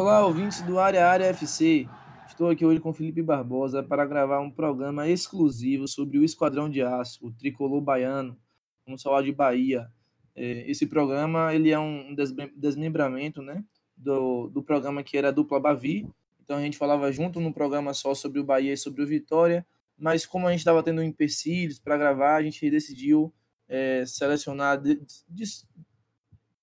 Olá, 0.00 0.24
ouvintes 0.24 0.62
do 0.62 0.78
Área 0.78 1.08
Área 1.08 1.24
FC. 1.24 1.88
Estou 2.28 2.48
aqui 2.48 2.64
hoje 2.64 2.78
com 2.78 2.92
Felipe 2.92 3.20
Barbosa 3.20 3.82
para 3.82 4.06
gravar 4.06 4.38
um 4.38 4.48
programa 4.48 5.08
exclusivo 5.08 5.88
sobre 5.88 6.20
o 6.20 6.24
Esquadrão 6.24 6.70
de 6.70 6.80
Aço, 6.80 7.26
o 7.26 7.32
tricolor 7.32 7.80
baiano. 7.80 8.38
Vamos 8.86 9.02
falar 9.02 9.22
de 9.22 9.32
Bahia. 9.32 9.90
É, 10.36 10.70
esse 10.70 10.86
programa 10.86 11.52
ele 11.52 11.72
é 11.72 11.78
um 11.80 12.14
desmembramento 12.54 13.42
né, 13.42 13.64
do, 13.96 14.46
do 14.46 14.62
programa 14.62 15.02
que 15.02 15.18
era 15.18 15.30
a 15.30 15.32
dupla 15.32 15.58
Bavi. 15.58 16.08
Então 16.44 16.58
a 16.58 16.60
gente 16.60 16.78
falava 16.78 17.10
junto 17.10 17.40
no 17.40 17.52
programa 17.52 17.92
só 17.92 18.14
sobre 18.14 18.38
o 18.38 18.44
Bahia 18.44 18.74
e 18.74 18.76
sobre 18.76 19.02
o 19.02 19.06
Vitória, 19.06 19.66
mas 19.98 20.24
como 20.24 20.46
a 20.46 20.52
gente 20.52 20.60
estava 20.60 20.80
tendo 20.80 21.02
empecilhos 21.02 21.80
para 21.80 21.98
gravar, 21.98 22.36
a 22.36 22.42
gente 22.44 22.70
decidiu 22.70 23.34
é, 23.68 24.06
selecionar, 24.06 24.80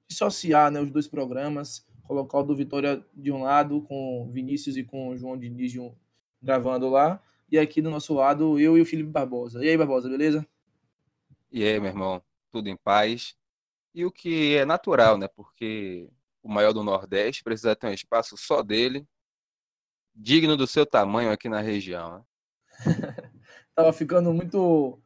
dissociar 0.07 0.71
né, 0.71 0.79
os 0.79 0.89
dois 0.89 1.05
programas 1.09 1.85
colocar 2.07 2.39
o 2.39 2.43
do 2.43 2.55
Vitória 2.55 3.03
de 3.13 3.31
um 3.31 3.43
lado, 3.43 3.81
com 3.81 4.29
Vinícius 4.31 4.77
e 4.77 4.83
com 4.83 5.09
o 5.09 5.17
João 5.17 5.37
Diniz 5.37 5.75
um, 5.77 5.93
gravando 6.41 6.89
lá. 6.89 7.21
E 7.51 7.59
aqui 7.59 7.81
do 7.81 7.89
nosso 7.89 8.13
lado, 8.13 8.59
eu 8.59 8.77
e 8.77 8.81
o 8.81 8.85
Felipe 8.85 9.09
Barbosa. 9.09 9.63
E 9.63 9.69
aí, 9.69 9.77
Barbosa, 9.77 10.09
beleza? 10.09 10.45
E 11.51 11.63
aí, 11.63 11.79
meu 11.79 11.89
irmão, 11.89 12.21
tudo 12.51 12.69
em 12.69 12.77
paz. 12.77 13.35
E 13.93 14.05
o 14.05 14.11
que 14.11 14.55
é 14.55 14.65
natural, 14.65 15.17
né? 15.17 15.27
Porque 15.27 16.09
o 16.43 16.49
maior 16.49 16.73
do 16.73 16.83
Nordeste 16.83 17.43
precisa 17.43 17.75
ter 17.75 17.87
um 17.87 17.93
espaço 17.93 18.35
só 18.37 18.61
dele, 18.61 19.07
digno 20.13 20.55
do 20.55 20.67
seu 20.67 20.85
tamanho 20.85 21.31
aqui 21.31 21.49
na 21.49 21.61
região. 21.61 22.17
Né? 22.17 22.23
tava 23.73 23.91
ficando 23.93 24.33
muito 24.33 25.01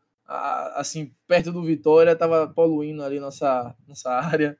assim 0.76 1.16
perto 1.26 1.52
do 1.52 1.64
Vitória, 1.64 2.16
tava 2.16 2.48
poluindo 2.48 3.04
ali 3.04 3.20
nossa 3.20 3.76
nossa 3.88 4.12
área. 4.12 4.58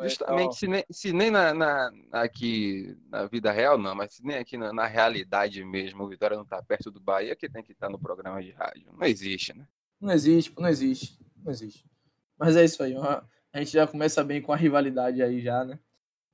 É 0.00 0.08
Justamente, 0.08 0.56
se 0.56 0.66
nem, 0.66 0.84
se 0.90 1.12
nem 1.12 1.30
na, 1.30 1.54
na, 1.54 1.92
aqui 2.12 2.96
na 3.08 3.26
vida 3.26 3.52
real, 3.52 3.78
não, 3.78 3.94
mas 3.94 4.14
se 4.14 4.24
nem 4.24 4.38
aqui 4.38 4.56
na, 4.56 4.72
na 4.72 4.86
realidade 4.86 5.64
mesmo, 5.64 6.04
o 6.04 6.08
Vitória 6.08 6.36
não 6.36 6.44
está 6.44 6.62
perto 6.62 6.90
do 6.90 7.00
Bahia, 7.00 7.36
que 7.36 7.48
tem 7.48 7.62
que 7.62 7.72
estar 7.72 7.86
tá 7.86 7.92
no 7.92 7.98
programa 7.98 8.42
de 8.42 8.50
rádio. 8.50 8.86
Não 8.92 9.06
existe, 9.06 9.56
né? 9.56 9.66
Não 10.00 10.12
existe, 10.12 10.52
não 10.58 10.68
existe, 10.68 11.18
não 11.42 11.52
existe. 11.52 11.84
Mas 12.38 12.56
é 12.56 12.64
isso 12.64 12.82
aí, 12.82 12.94
a 12.96 13.58
gente 13.58 13.72
já 13.72 13.86
começa 13.86 14.24
bem 14.24 14.42
com 14.42 14.52
a 14.52 14.56
rivalidade 14.56 15.22
aí 15.22 15.40
já, 15.40 15.64
né? 15.64 15.78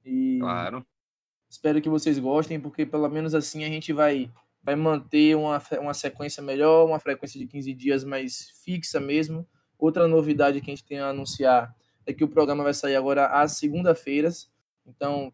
E 0.05 0.39
claro. 0.41 0.85
Espero 1.49 1.83
que 1.83 1.89
vocês 1.89 2.19
gostem, 2.19 2.61
porque 2.61 2.87
pelo 2.87 3.09
menos 3.09 3.35
assim 3.35 3.65
a 3.65 3.69
gente 3.69 3.93
vai, 3.93 4.31
vai 4.63 4.77
manter 4.77 5.37
uma, 5.37 5.61
uma 5.81 5.93
sequência 5.93 6.43
melhor, 6.43 6.87
uma 6.87 7.01
frequência 7.01 7.39
de 7.39 7.47
15 7.47 7.75
dias 7.75 8.05
mais 8.05 8.51
fixa 8.65 9.01
mesmo. 9.01 9.47
Outra 9.77 10.07
novidade 10.07 10.61
que 10.61 10.71
a 10.71 10.75
gente 10.75 10.85
tem 10.85 11.01
a 11.01 11.09
anunciar 11.09 11.75
é 12.07 12.13
que 12.13 12.25
o 12.25 12.29
programa 12.29 12.65
vai 12.65 12.75
sair 12.75 12.97
agora 12.97 13.27
às 13.27 13.53
segunda-feiras. 13.53 14.51
Então, 14.87 15.33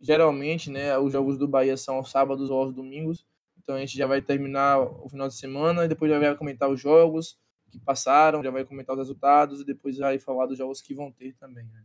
geralmente, 0.00 0.70
né, 0.70 0.96
os 0.98 1.12
jogos 1.12 1.38
do 1.38 1.48
Bahia 1.48 1.76
são 1.76 1.96
aos 1.96 2.10
sábados 2.10 2.50
ou 2.50 2.58
aos 2.58 2.74
domingos. 2.74 3.26
Então 3.58 3.74
a 3.74 3.80
gente 3.80 3.96
já 3.96 4.06
vai 4.06 4.22
terminar 4.22 4.78
o 4.78 5.08
final 5.08 5.26
de 5.26 5.34
semana 5.34 5.84
e 5.84 5.88
depois 5.88 6.10
já 6.10 6.18
vai 6.18 6.34
comentar 6.36 6.70
os 6.70 6.80
jogos 6.80 7.36
que 7.70 7.80
passaram, 7.80 8.42
já 8.42 8.50
vai 8.50 8.64
comentar 8.64 8.94
os 8.94 9.00
resultados 9.00 9.60
e 9.60 9.64
depois 9.64 9.98
vai 9.98 10.18
falar 10.18 10.46
dos 10.46 10.56
jogos 10.56 10.80
que 10.80 10.94
vão 10.94 11.10
ter 11.10 11.34
também. 11.34 11.64
Né? 11.64 11.84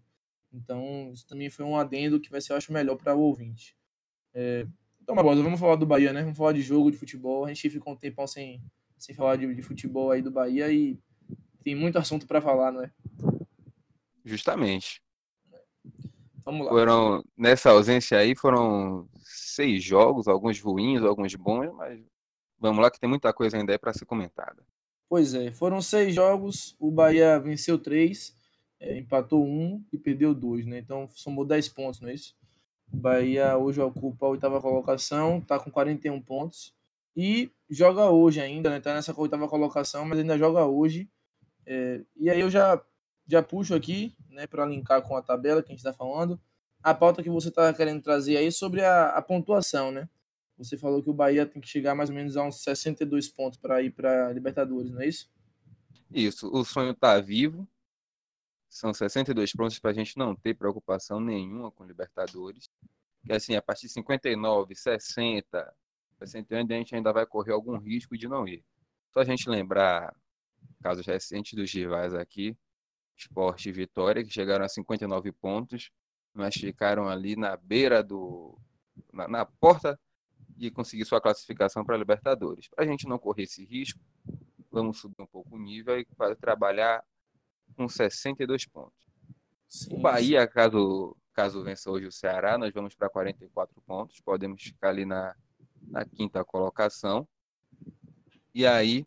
Então, 0.53 1.09
isso 1.11 1.25
também 1.27 1.49
foi 1.49 1.65
um 1.65 1.75
adendo 1.75 2.19
que 2.19 2.29
vai 2.29 2.39
ser, 2.39 2.53
eu 2.53 2.57
acho, 2.57 2.71
melhor 2.71 2.95
para 2.97 3.15
o 3.15 3.21
ouvinte. 3.21 3.75
É... 4.33 4.67
Então, 5.01 5.15
Barbosa, 5.15 5.41
vamos 5.41 5.59
falar 5.59 5.75
do 5.75 5.85
Bahia, 5.85 6.13
né? 6.13 6.21
Vamos 6.21 6.37
falar 6.37 6.53
de 6.53 6.61
jogo, 6.61 6.91
de 6.91 6.97
futebol. 6.97 7.45
A 7.45 7.47
gente 7.47 7.69
ficou 7.69 7.93
um 7.93 7.95
tempão 7.95 8.27
sem, 8.27 8.61
sem 8.97 9.15
falar 9.15 9.35
de, 9.35 9.53
de 9.55 9.61
futebol 9.63 10.11
aí 10.11 10.21
do 10.21 10.29
Bahia 10.29 10.71
e 10.71 10.99
tem 11.63 11.75
muito 11.75 11.97
assunto 11.97 12.27
para 12.27 12.39
falar, 12.39 12.71
não 12.71 12.83
é? 12.83 12.91
Justamente. 14.23 15.01
Vamos 16.43 16.65
lá. 16.65 16.71
Foram, 16.71 17.23
nessa 17.37 17.69
ausência 17.69 18.17
aí, 18.17 18.35
foram 18.35 19.07
seis 19.19 19.83
jogos, 19.83 20.27
alguns 20.27 20.59
ruins, 20.59 21.03
alguns 21.03 21.35
bons, 21.35 21.71
mas 21.73 21.99
vamos 22.59 22.81
lá 22.81 22.89
que 22.89 22.99
tem 22.99 23.09
muita 23.09 23.31
coisa 23.33 23.57
ainda 23.57 23.71
aí 23.71 23.77
para 23.77 23.93
ser 23.93 24.05
comentada. 24.05 24.63
Pois 25.07 25.33
é, 25.33 25.51
foram 25.51 25.81
seis 25.81 26.15
jogos, 26.15 26.75
o 26.79 26.89
Bahia 26.89 27.37
venceu 27.39 27.77
três, 27.77 28.35
é, 28.79 28.97
empatou 28.97 29.45
um 29.45 29.83
e 29.91 29.97
perdeu 29.97 30.33
dois, 30.33 30.65
né? 30.65 30.79
Então 30.79 31.07
somou 31.09 31.45
dez 31.45 31.67
pontos, 31.67 31.99
não 31.99 32.09
é 32.09 32.13
isso? 32.13 32.35
O 32.91 32.97
Bahia 32.97 33.57
hoje 33.57 33.81
ocupa 33.81 34.25
a 34.25 34.29
oitava 34.29 34.61
colocação, 34.61 35.39
está 35.39 35.59
com 35.59 35.69
41 35.69 36.21
pontos 36.21 36.73
e 37.15 37.51
joga 37.69 38.09
hoje 38.09 38.41
ainda, 38.41 38.69
né? 38.69 38.79
Tá 38.79 38.93
nessa 38.93 39.13
oitava 39.19 39.47
colocação, 39.47 40.05
mas 40.05 40.19
ainda 40.19 40.37
joga 40.37 40.65
hoje. 40.65 41.09
É, 41.65 42.01
e 42.15 42.29
aí 42.29 42.39
eu 42.39 42.49
já 42.49 42.81
já 43.27 43.41
puxo 43.41 43.73
aqui, 43.73 44.15
né, 44.29 44.47
para 44.47 44.65
linkar 44.65 45.01
com 45.01 45.15
a 45.15 45.21
tabela 45.21 45.61
que 45.61 45.69
a 45.69 45.71
gente 45.71 45.79
está 45.79 45.93
falando, 45.93 46.39
a 46.83 46.93
pauta 46.93 47.21
que 47.21 47.29
você 47.29 47.49
está 47.49 47.73
querendo 47.73 48.01
trazer 48.01 48.37
aí 48.37 48.51
sobre 48.51 48.83
a, 48.83 49.09
a, 49.09 49.21
pontuação, 49.21 49.91
né? 49.91 50.09
Você 50.57 50.77
falou 50.77 51.01
que 51.01 51.09
o 51.09 51.13
Bahia 51.13 51.45
tem 51.45 51.61
que 51.61 51.67
chegar 51.67 51.95
mais 51.95 52.09
ou 52.09 52.15
menos 52.15 52.37
a 52.37 52.43
uns 52.43 52.63
62 52.63 53.29
pontos 53.29 53.57
para 53.57 53.81
ir 53.81 53.91
para 53.91 54.31
Libertadores, 54.31 54.91
não 54.91 55.01
é 55.01 55.07
isso? 55.07 55.29
Isso, 56.11 56.49
o 56.51 56.63
sonho 56.65 56.91
está 56.91 57.19
vivo. 57.19 57.67
São 58.69 58.93
62 58.93 59.53
pontos 59.53 59.79
para 59.79 59.91
a 59.91 59.93
gente 59.93 60.17
não 60.17 60.35
ter 60.35 60.55
preocupação 60.55 61.19
nenhuma 61.19 61.71
com 61.71 61.83
Libertadores. 61.85 62.69
Que 63.25 63.33
assim, 63.33 63.55
a 63.55 63.61
partir 63.61 63.87
de 63.87 63.93
59, 63.93 64.75
60, 64.75 65.73
61, 66.19 66.57
a 66.57 66.77
gente 66.77 66.95
ainda 66.95 67.13
vai 67.13 67.25
correr 67.25 67.53
algum 67.53 67.77
risco 67.77 68.17
de 68.17 68.27
não 68.27 68.47
ir. 68.47 68.63
Só 69.13 69.21
a 69.21 69.25
gente 69.25 69.49
lembrar 69.49 70.15
casos 70.81 71.05
recentes 71.05 71.53
dos 71.53 71.71
rivais 71.71 72.13
aqui, 72.13 72.57
Esporte 73.21 73.69
e 73.69 73.71
Vitória, 73.71 74.23
que 74.23 74.31
chegaram 74.31 74.65
a 74.65 74.69
59 74.69 75.31
pontos, 75.31 75.89
mas 76.33 76.55
ficaram 76.55 77.07
ali 77.07 77.35
na 77.35 77.55
beira 77.57 78.03
do. 78.03 78.57
na, 79.11 79.27
na 79.27 79.45
porta 79.45 79.99
de 80.49 80.69
conseguir 80.69 81.05
sua 81.05 81.21
classificação 81.21 81.83
para 81.83 81.95
a 81.95 81.97
Libertadores. 81.97 82.67
Para 82.67 82.83
a 82.83 82.87
gente 82.87 83.07
não 83.07 83.17
correr 83.17 83.43
esse 83.43 83.65
risco, 83.65 83.99
vamos 84.71 84.99
subir 84.99 85.21
um 85.21 85.27
pouco 85.27 85.55
o 85.55 85.59
nível 85.59 85.99
e 85.99 86.05
trabalhar 86.39 87.03
com 87.75 87.87
62 87.87 88.65
pontos. 88.65 89.07
Sim, 89.67 89.95
o 89.95 89.99
Bahia, 89.99 90.45
caso, 90.47 91.15
caso 91.33 91.63
vença 91.63 91.89
hoje 91.89 92.05
o 92.05 92.11
Ceará, 92.11 92.57
nós 92.57 92.73
vamos 92.73 92.95
para 92.95 93.09
44 93.09 93.81
pontos, 93.81 94.19
podemos 94.19 94.61
ficar 94.61 94.89
ali 94.89 95.05
na, 95.05 95.35
na 95.81 96.05
quinta 96.05 96.43
colocação. 96.43 97.27
E 98.53 98.67
aí 98.67 99.05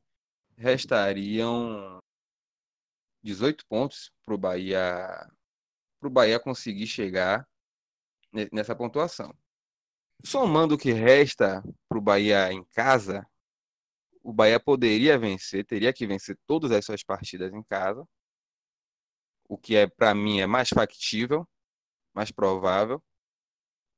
restariam 0.57 2.03
18 3.25 3.67
pontos 3.67 4.13
para 4.25 4.35
o 4.35 4.39
Bahia, 4.39 5.27
pro 5.99 6.11
Bahia 6.11 6.39
conseguir 6.39 6.87
chegar 6.87 7.49
nessa 8.53 8.77
pontuação. 8.77 9.35
Somando 10.25 10.75
o 10.75 10.79
que 10.79 10.93
resta 10.93 11.63
para 11.89 11.99
o 11.99 12.03
Bahia 12.03 12.53
em 12.53 12.63
casa, 12.75 13.27
o 14.23 14.33
Bahia 14.33 14.61
poderia 14.61 15.19
vencer, 15.19 15.65
teria 15.65 15.93
que 15.93 16.07
vencer 16.07 16.39
todas 16.47 16.71
as 16.71 16.85
suas 16.85 17.03
partidas 17.03 17.53
em 17.53 17.63
casa, 17.63 18.07
o 19.49 19.57
que 19.57 19.75
é 19.75 19.87
para 19.87 20.15
mim 20.15 20.41
é 20.41 20.47
mais 20.47 20.69
factível, 20.69 21.49
mais 22.15 22.31
provável 22.31 23.03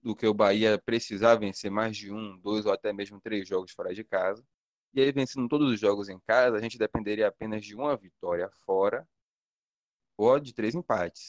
do 0.02 0.14
que 0.14 0.26
o 0.26 0.34
Bahia 0.34 0.80
precisar 0.84 1.34
vencer 1.36 1.70
mais 1.70 1.96
de 1.96 2.12
um, 2.12 2.38
dois 2.38 2.64
ou 2.64 2.72
até 2.72 2.92
mesmo 2.92 3.20
três 3.20 3.48
jogos 3.48 3.72
fora 3.72 3.92
de 3.92 4.04
casa. 4.04 4.44
E 4.94 5.00
aí, 5.00 5.10
vencendo 5.12 5.48
todos 5.48 5.72
os 5.72 5.80
jogos 5.80 6.08
em 6.08 6.18
casa, 6.20 6.56
a 6.56 6.60
gente 6.60 6.78
dependeria 6.78 7.28
apenas 7.28 7.64
de 7.64 7.74
uma 7.74 7.96
vitória 7.96 8.48
fora 8.64 9.06
ou 10.16 10.38
de 10.38 10.54
três 10.54 10.74
empates. 10.74 11.26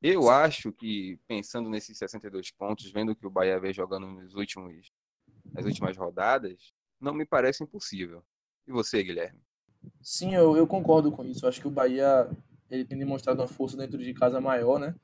Eu 0.00 0.30
acho 0.30 0.72
que, 0.72 1.18
pensando 1.26 1.68
nesses 1.68 1.98
62 1.98 2.52
pontos, 2.52 2.90
vendo 2.90 3.16
que 3.16 3.26
o 3.26 3.30
Bahia 3.30 3.58
vem 3.58 3.72
jogando 3.72 4.06
nos 4.06 4.34
últimos, 4.34 4.92
nas 5.52 5.64
últimas 5.64 5.96
rodadas, 5.96 6.72
não 7.00 7.12
me 7.12 7.26
parece 7.26 7.64
impossível. 7.64 8.22
E 8.66 8.70
você, 8.70 9.02
Guilherme? 9.02 9.40
Sim, 10.00 10.34
eu, 10.34 10.56
eu 10.56 10.66
concordo 10.66 11.10
com 11.10 11.24
isso. 11.24 11.44
Eu 11.44 11.48
acho 11.48 11.60
que 11.60 11.66
o 11.66 11.70
Bahia 11.70 12.30
ele 12.70 12.84
tem 12.84 12.98
demonstrado 12.98 13.40
uma 13.40 13.48
força 13.48 13.76
dentro 13.76 13.98
de 13.98 14.14
casa 14.14 14.40
maior, 14.40 14.78
né? 14.78 14.94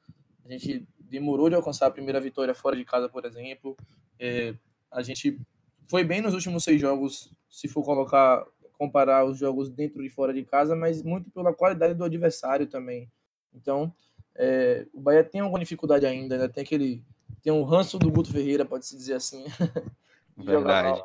A 0.45 0.49
gente 0.51 0.87
demorou 0.99 1.49
de 1.49 1.57
alcançar 1.57 1.87
a 1.87 1.91
primeira 1.91 2.21
vitória 2.21 2.55
fora 2.55 2.77
de 2.77 2.85
casa, 2.85 3.09
por 3.09 3.25
exemplo. 3.25 3.77
É, 4.19 4.55
a 4.91 5.03
gente 5.03 5.41
foi 5.89 6.05
bem 6.05 6.21
nos 6.21 6.35
últimos 6.35 6.63
seis 6.63 6.81
jogos, 6.81 7.33
se 7.51 7.69
for 7.69 7.83
colocar 7.83 8.45
comparar 8.85 9.25
os 9.25 9.39
jogos 9.39 9.71
dentro 9.71 10.03
e 10.03 10.11
fora 10.11 10.33
de 10.33 10.45
casa, 10.45 10.77
mas 10.77 11.03
muito 11.03 11.31
pela 11.31 11.55
qualidade 11.55 11.95
do 11.95 12.05
adversário 12.05 12.67
também. 12.67 13.11
Então, 13.55 13.93
é, 14.35 14.87
o 14.93 15.01
Bahia 15.01 15.25
tem 15.25 15.41
alguma 15.41 15.59
dificuldade 15.59 16.05
ainda, 16.05 16.37
né? 16.37 16.49
Tem 16.49 16.63
aquele. 16.63 17.03
Tem 17.43 17.53
um 17.53 17.63
ranço 17.63 17.99
do 17.99 18.11
Guto 18.11 18.33
Ferreira, 18.33 18.65
pode-se 18.65 18.97
dizer 18.97 19.15
assim. 19.15 19.45
Verdade. 20.37 21.03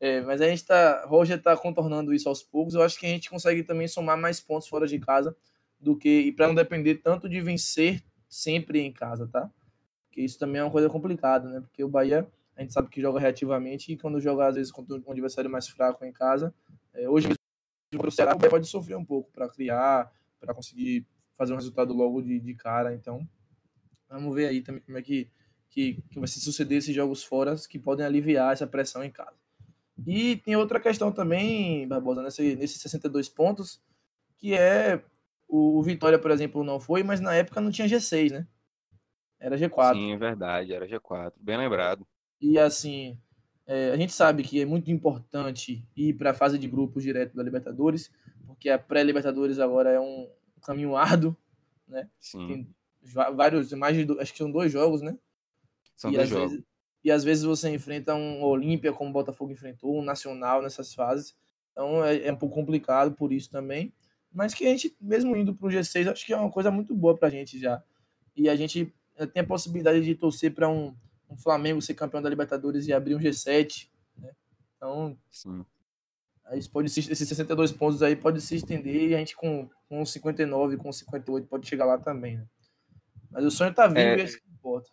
É, 0.00 0.20
mas 0.20 0.40
a 0.40 0.48
gente 0.48 0.64
tá. 0.64 1.04
Roger 1.06 1.40
tá 1.40 1.56
contornando 1.56 2.12
isso 2.12 2.28
aos 2.28 2.42
poucos. 2.42 2.74
Eu 2.74 2.82
acho 2.82 2.98
que 2.98 3.06
a 3.06 3.08
gente 3.08 3.30
consegue 3.30 3.62
também 3.62 3.88
somar 3.88 4.18
mais 4.18 4.40
pontos 4.40 4.68
fora 4.68 4.86
de 4.86 4.98
casa 4.98 5.34
do 5.80 5.96
que. 5.96 6.08
E 6.08 6.32
para 6.32 6.46
não 6.46 6.54
depender 6.54 6.96
tanto 6.96 7.28
de 7.28 7.40
vencer 7.40 8.02
sempre 8.28 8.80
em 8.80 8.92
casa, 8.92 9.26
tá? 9.28 9.50
Porque 10.06 10.20
isso 10.20 10.38
também 10.38 10.60
é 10.60 10.64
uma 10.64 10.70
coisa 10.70 10.90
complicada, 10.90 11.48
né? 11.48 11.60
Porque 11.60 11.82
o 11.82 11.88
Bahia, 11.88 12.26
a 12.56 12.60
gente 12.60 12.72
sabe 12.72 12.88
que 12.88 13.00
joga 13.00 13.20
reativamente 13.20 13.92
e 13.92 13.96
quando 13.96 14.20
joga, 14.20 14.46
às 14.46 14.56
vezes, 14.56 14.72
contra 14.72 14.96
um 14.96 15.12
adversário 15.12 15.50
mais 15.50 15.68
fraco 15.68 16.04
em 16.04 16.12
casa, 16.12 16.52
é, 16.94 17.08
hoje 17.08 17.28
o 17.96 18.10
Ceará 18.10 18.36
pode 18.36 18.66
sofrer 18.66 18.96
um 18.96 19.04
pouco 19.04 19.30
para 19.30 19.48
criar, 19.48 20.12
para 20.40 20.54
conseguir 20.54 21.06
fazer 21.36 21.52
um 21.52 21.56
resultado 21.56 21.92
logo 21.92 22.22
de, 22.22 22.40
de 22.40 22.54
cara. 22.54 22.94
Então, 22.94 23.28
vamos 24.08 24.34
ver 24.34 24.46
aí 24.46 24.62
também 24.62 24.80
como 24.82 24.98
é 24.98 25.02
que, 25.02 25.28
que, 25.70 26.02
que 26.10 26.18
vai 26.18 26.28
se 26.28 26.40
suceder 26.40 26.78
esses 26.78 26.94
jogos 26.94 27.22
fora 27.22 27.54
que 27.68 27.78
podem 27.78 28.04
aliviar 28.04 28.52
essa 28.52 28.66
pressão 28.66 29.04
em 29.04 29.10
casa. 29.10 29.36
E 30.06 30.36
tem 30.38 30.56
outra 30.56 30.80
questão 30.80 31.12
também, 31.12 31.86
Barbosa, 31.86 32.22
nesse, 32.22 32.56
nesses 32.56 32.80
62 32.80 33.28
pontos, 33.28 33.80
que 34.36 34.54
é 34.54 35.02
o, 35.48 35.78
o, 35.78 35.82
Vitória, 35.82 36.18
por 36.18 36.30
exemplo, 36.30 36.64
não 36.64 36.80
foi, 36.80 37.02
mas 37.02 37.20
na 37.20 37.34
época 37.34 37.60
não 37.60 37.70
tinha 37.70 37.86
G6, 37.86 38.32
né? 38.32 38.46
Era 39.38 39.56
G4. 39.56 39.94
Sim, 39.94 40.12
é 40.12 40.16
verdade, 40.16 40.72
era 40.72 40.86
G4, 40.86 41.32
bem 41.38 41.56
lembrado. 41.56 42.04
E 42.40 42.58
assim, 42.58 43.16
é, 43.66 43.90
a 43.90 43.96
gente 43.96 44.12
sabe 44.12 44.42
que 44.42 44.60
é 44.60 44.66
muito 44.66 44.90
importante 44.90 45.86
ir 45.96 46.14
para 46.14 46.30
a 46.30 46.34
fase 46.34 46.58
de 46.58 46.68
grupos 46.68 47.02
direto 47.02 47.34
da 47.34 47.42
Libertadores, 47.42 48.10
porque 48.46 48.68
a 48.68 48.78
pré-Libertadores 48.78 49.58
agora 49.58 49.90
é 49.90 50.00
um 50.00 50.28
caminho 50.62 50.96
árduo, 50.96 51.36
né? 51.88 52.08
Sim. 52.20 52.46
Tem 52.46 52.74
vários, 53.34 53.72
mais 53.72 53.96
de, 53.96 54.20
acho 54.20 54.32
que 54.32 54.38
são 54.38 54.50
dois 54.50 54.70
jogos, 54.70 55.02
né? 55.02 55.16
São 55.96 56.10
e 56.10 56.16
dois 56.16 56.28
jogos. 56.28 56.50
Vezes, 56.52 56.66
e 57.04 57.10
às 57.10 57.22
vezes 57.22 57.44
você 57.44 57.68
enfrenta 57.68 58.14
um 58.14 58.42
Olímpia, 58.42 58.92
como 58.92 59.10
o 59.10 59.12
Botafogo 59.12 59.52
enfrentou, 59.52 59.98
um 59.98 60.02
Nacional 60.02 60.62
nessas 60.62 60.94
fases. 60.94 61.36
Então 61.72 62.02
é, 62.04 62.26
é, 62.26 62.32
um 62.32 62.36
pouco 62.36 62.54
complicado 62.54 63.12
por 63.12 63.32
isso 63.32 63.50
também. 63.50 63.92
Mas 64.32 64.54
que 64.54 64.66
a 64.66 64.70
gente, 64.70 64.96
mesmo 65.00 65.36
indo 65.36 65.54
para 65.54 65.68
o 65.68 65.70
G6, 65.70 66.10
acho 66.10 66.26
que 66.26 66.32
é 66.32 66.36
uma 66.36 66.50
coisa 66.50 66.70
muito 66.70 66.94
boa 66.94 67.16
para 67.16 67.28
a 67.28 67.30
gente 67.30 67.58
já. 67.58 67.82
E 68.34 68.48
a 68.48 68.56
gente 68.56 68.92
eh, 69.16 69.26
tem 69.26 69.42
a 69.42 69.46
possibilidade 69.46 70.00
de 70.00 70.14
torcer 70.14 70.52
para 70.52 70.68
um, 70.68 70.96
um, 71.34 71.36
Flamengo 71.36 71.82
ser 71.82 71.94
campeão 71.94 72.22
da 72.22 72.28
Libertadores 72.28 72.86
e 72.86 72.92
abrir 72.92 73.14
um 73.14 73.20
G7. 73.20 73.88
Né? 74.16 74.30
Então, 74.76 75.18
Sim. 75.30 75.64
Aí 76.46 76.66
pode 76.68 76.90
se, 76.90 77.00
esses 77.00 77.28
62 77.28 77.72
pontos 77.72 78.02
aí 78.02 78.14
pode 78.14 78.40
se 78.40 78.56
estender 78.56 79.08
e 79.08 79.14
a 79.14 79.18
gente 79.18 79.34
com, 79.34 79.68
com 79.88 80.04
59, 80.04 80.76
com 80.76 80.92
58 80.92 81.46
pode 81.48 81.66
chegar 81.66 81.86
lá 81.86 81.98
também. 81.98 82.36
Né? 82.36 82.46
Mas 83.30 83.44
o 83.44 83.50
sonho 83.50 83.74
tá 83.74 83.86
vivo 83.86 83.98
é... 83.98 84.18
e 84.18 84.20
é 84.20 84.24
isso 84.24 84.38
que 84.38 84.48
importa. 84.50 84.90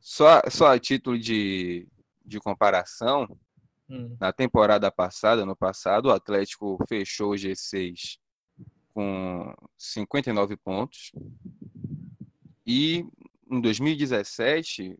Só, 0.00 0.40
só 0.48 0.72
a 0.72 0.78
título 0.78 1.18
de, 1.18 1.88
de 2.24 2.38
comparação, 2.38 3.26
hum. 3.88 4.16
na 4.20 4.32
temporada 4.32 4.90
passada, 4.90 5.44
no 5.44 5.56
passado, 5.56 6.06
o 6.06 6.12
Atlético 6.12 6.78
fechou 6.88 7.32
o 7.32 7.36
G6 7.36 8.18
com 8.92 9.52
59 9.76 10.56
pontos. 10.58 11.10
E 12.66 13.04
em 13.50 13.60
2017 13.60 14.96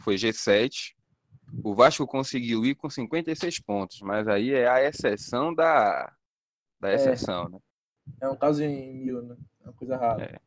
foi 0.00 0.16
G7. 0.16 0.94
O 1.64 1.74
Vasco 1.74 2.06
conseguiu 2.06 2.64
ir 2.64 2.74
com 2.74 2.88
56 2.88 3.60
pontos, 3.60 4.00
mas 4.02 4.28
aí 4.28 4.52
é 4.52 4.68
a 4.68 4.82
exceção 4.82 5.54
da, 5.54 6.12
da 6.80 6.90
é. 6.90 6.94
exceção, 6.94 7.46
é, 7.46 7.48
né? 7.50 7.58
É 8.20 8.28
um 8.28 8.36
caso 8.36 8.62
em 8.62 8.94
mil, 8.94 9.22
né? 9.22 9.36
É 9.60 9.64
uma 9.64 9.72
coisa 9.72 9.96
rara. 9.96 10.24
É. 10.24 10.40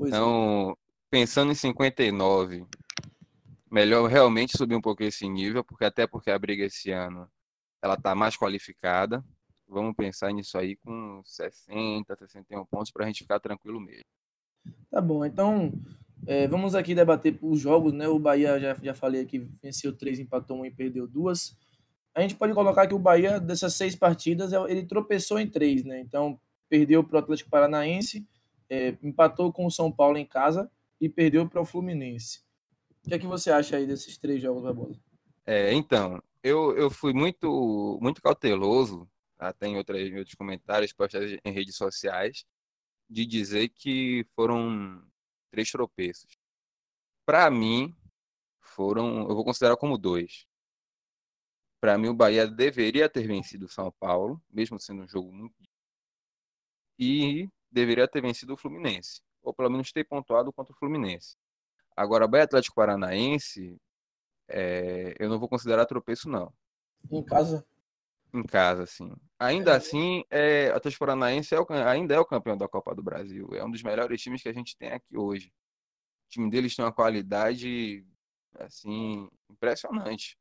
então, 0.00 0.70
é. 0.70 0.74
pensando 1.10 1.52
em 1.52 1.54
59 1.54 2.66
melhor 3.70 4.08
realmente 4.08 4.56
subir 4.56 4.76
um 4.76 4.80
pouco 4.80 5.02
esse 5.02 5.28
nível, 5.28 5.64
porque 5.64 5.84
até 5.84 6.06
porque 6.06 6.30
a 6.30 6.38
briga 6.38 6.64
esse 6.64 6.92
ano 6.92 7.28
ela 7.82 7.94
está 7.94 8.14
mais 8.14 8.36
qualificada. 8.36 9.24
Vamos 9.66 9.96
pensar 9.96 10.32
nisso 10.32 10.56
aí 10.56 10.76
com 10.76 11.20
60, 11.24 12.16
61 12.16 12.64
pontos 12.66 12.92
para 12.92 13.04
a 13.04 13.06
gente 13.08 13.24
ficar 13.24 13.40
tranquilo 13.40 13.80
mesmo. 13.80 14.04
Tá 14.90 15.00
bom, 15.00 15.24
então 15.24 15.72
é, 16.26 16.46
vamos 16.48 16.74
aqui 16.74 16.94
debater 16.94 17.38
os 17.42 17.60
jogos, 17.60 17.92
né? 17.92 18.08
O 18.08 18.18
Bahia 18.18 18.58
já, 18.58 18.74
já 18.74 18.94
falei 18.94 19.22
aqui, 19.22 19.46
venceu 19.62 19.92
três, 19.92 20.18
empatou 20.18 20.58
um 20.58 20.66
e 20.66 20.70
perdeu 20.70 21.06
duas. 21.06 21.56
A 22.14 22.20
gente 22.20 22.36
pode 22.36 22.54
colocar 22.54 22.86
que 22.86 22.94
o 22.94 22.98
Bahia, 22.98 23.40
dessas 23.40 23.74
seis 23.74 23.94
partidas, 23.96 24.52
é, 24.52 24.56
ele 24.70 24.84
tropeçou 24.84 25.38
em 25.38 25.48
três, 25.48 25.84
né? 25.84 26.00
Então, 26.00 26.38
perdeu 26.68 27.04
para 27.04 27.16
o 27.16 27.18
Atlético 27.18 27.50
Paranaense, 27.50 28.26
é, 28.68 28.96
empatou 29.02 29.52
com 29.52 29.66
o 29.66 29.70
São 29.70 29.90
Paulo 29.90 30.16
em 30.16 30.26
casa 30.26 30.70
e 31.00 31.08
perdeu 31.08 31.48
para 31.48 31.60
o 31.60 31.64
Fluminense. 31.64 32.40
O 33.04 33.08
que 33.08 33.14
é 33.14 33.18
que 33.18 33.26
você 33.26 33.50
acha 33.50 33.76
aí 33.76 33.86
desses 33.86 34.16
três 34.16 34.40
jogos, 34.40 34.62
Barbosa? 34.62 34.98
É, 35.46 35.72
então, 35.74 36.22
eu, 36.42 36.76
eu 36.76 36.90
fui 36.90 37.12
muito, 37.12 37.98
muito 38.00 38.22
cauteloso, 38.22 39.08
até 39.38 39.66
em, 39.66 39.76
outras, 39.76 40.00
em 40.00 40.16
outros 40.16 40.34
comentários, 40.34 40.92
postados 40.92 41.36
em 41.44 41.52
redes 41.52 41.76
sociais, 41.76 42.46
de 43.10 43.26
dizer 43.26 43.68
que 43.68 44.24
foram 44.34 45.02
três 45.54 45.70
tropeços. 45.70 46.36
Para 47.24 47.48
mim, 47.48 47.94
foram, 48.60 49.28
eu 49.28 49.34
vou 49.34 49.44
considerar 49.44 49.76
como 49.76 49.96
dois. 49.96 50.46
Para 51.80 51.96
mim, 51.96 52.08
o 52.08 52.14
Bahia 52.14 52.46
deveria 52.46 53.08
ter 53.08 53.26
vencido 53.26 53.66
o 53.66 53.68
São 53.68 53.92
Paulo, 53.92 54.42
mesmo 54.50 54.80
sendo 54.80 55.02
um 55.02 55.08
jogo 55.08 55.32
muito. 55.32 55.54
E 56.98 57.48
deveria 57.70 58.08
ter 58.08 58.20
vencido 58.20 58.54
o 58.54 58.56
Fluminense, 58.56 59.22
ou 59.42 59.54
pelo 59.54 59.70
menos 59.70 59.92
ter 59.92 60.04
pontuado 60.04 60.52
contra 60.52 60.74
o 60.74 60.76
Fluminense. 60.76 61.36
Agora, 61.96 62.26
Bahia 62.26 62.44
Atlético 62.44 62.74
Paranaense, 62.74 63.80
é, 64.48 65.14
eu 65.20 65.28
não 65.28 65.38
vou 65.38 65.48
considerar 65.48 65.86
tropeço, 65.86 66.28
não. 66.28 66.52
Em 67.10 67.24
casa? 67.24 67.64
Em 68.34 68.42
casa, 68.42 68.84
sim. 68.84 69.12
Ainda 69.38 69.70
é. 69.72 69.76
assim, 69.76 70.24
é, 70.28 70.72
o 70.72 70.76
Atlético 70.76 71.06
Paranaense 71.06 71.54
é 71.54 71.60
o, 71.60 71.66
ainda 71.86 72.14
é 72.14 72.18
o 72.18 72.24
campeão 72.24 72.58
da 72.58 72.66
Copa 72.66 72.92
do 72.92 73.00
Brasil. 73.00 73.48
É 73.54 73.64
um 73.64 73.70
dos 73.70 73.80
melhores 73.84 74.20
times 74.20 74.42
que 74.42 74.48
a 74.48 74.52
gente 74.52 74.76
tem 74.76 74.90
aqui 74.90 75.16
hoje. 75.16 75.52
O 76.26 76.30
time 76.30 76.50
deles 76.50 76.74
tem 76.74 76.84
uma 76.84 76.92
qualidade, 76.92 78.04
assim, 78.56 79.28
impressionante. 79.48 80.36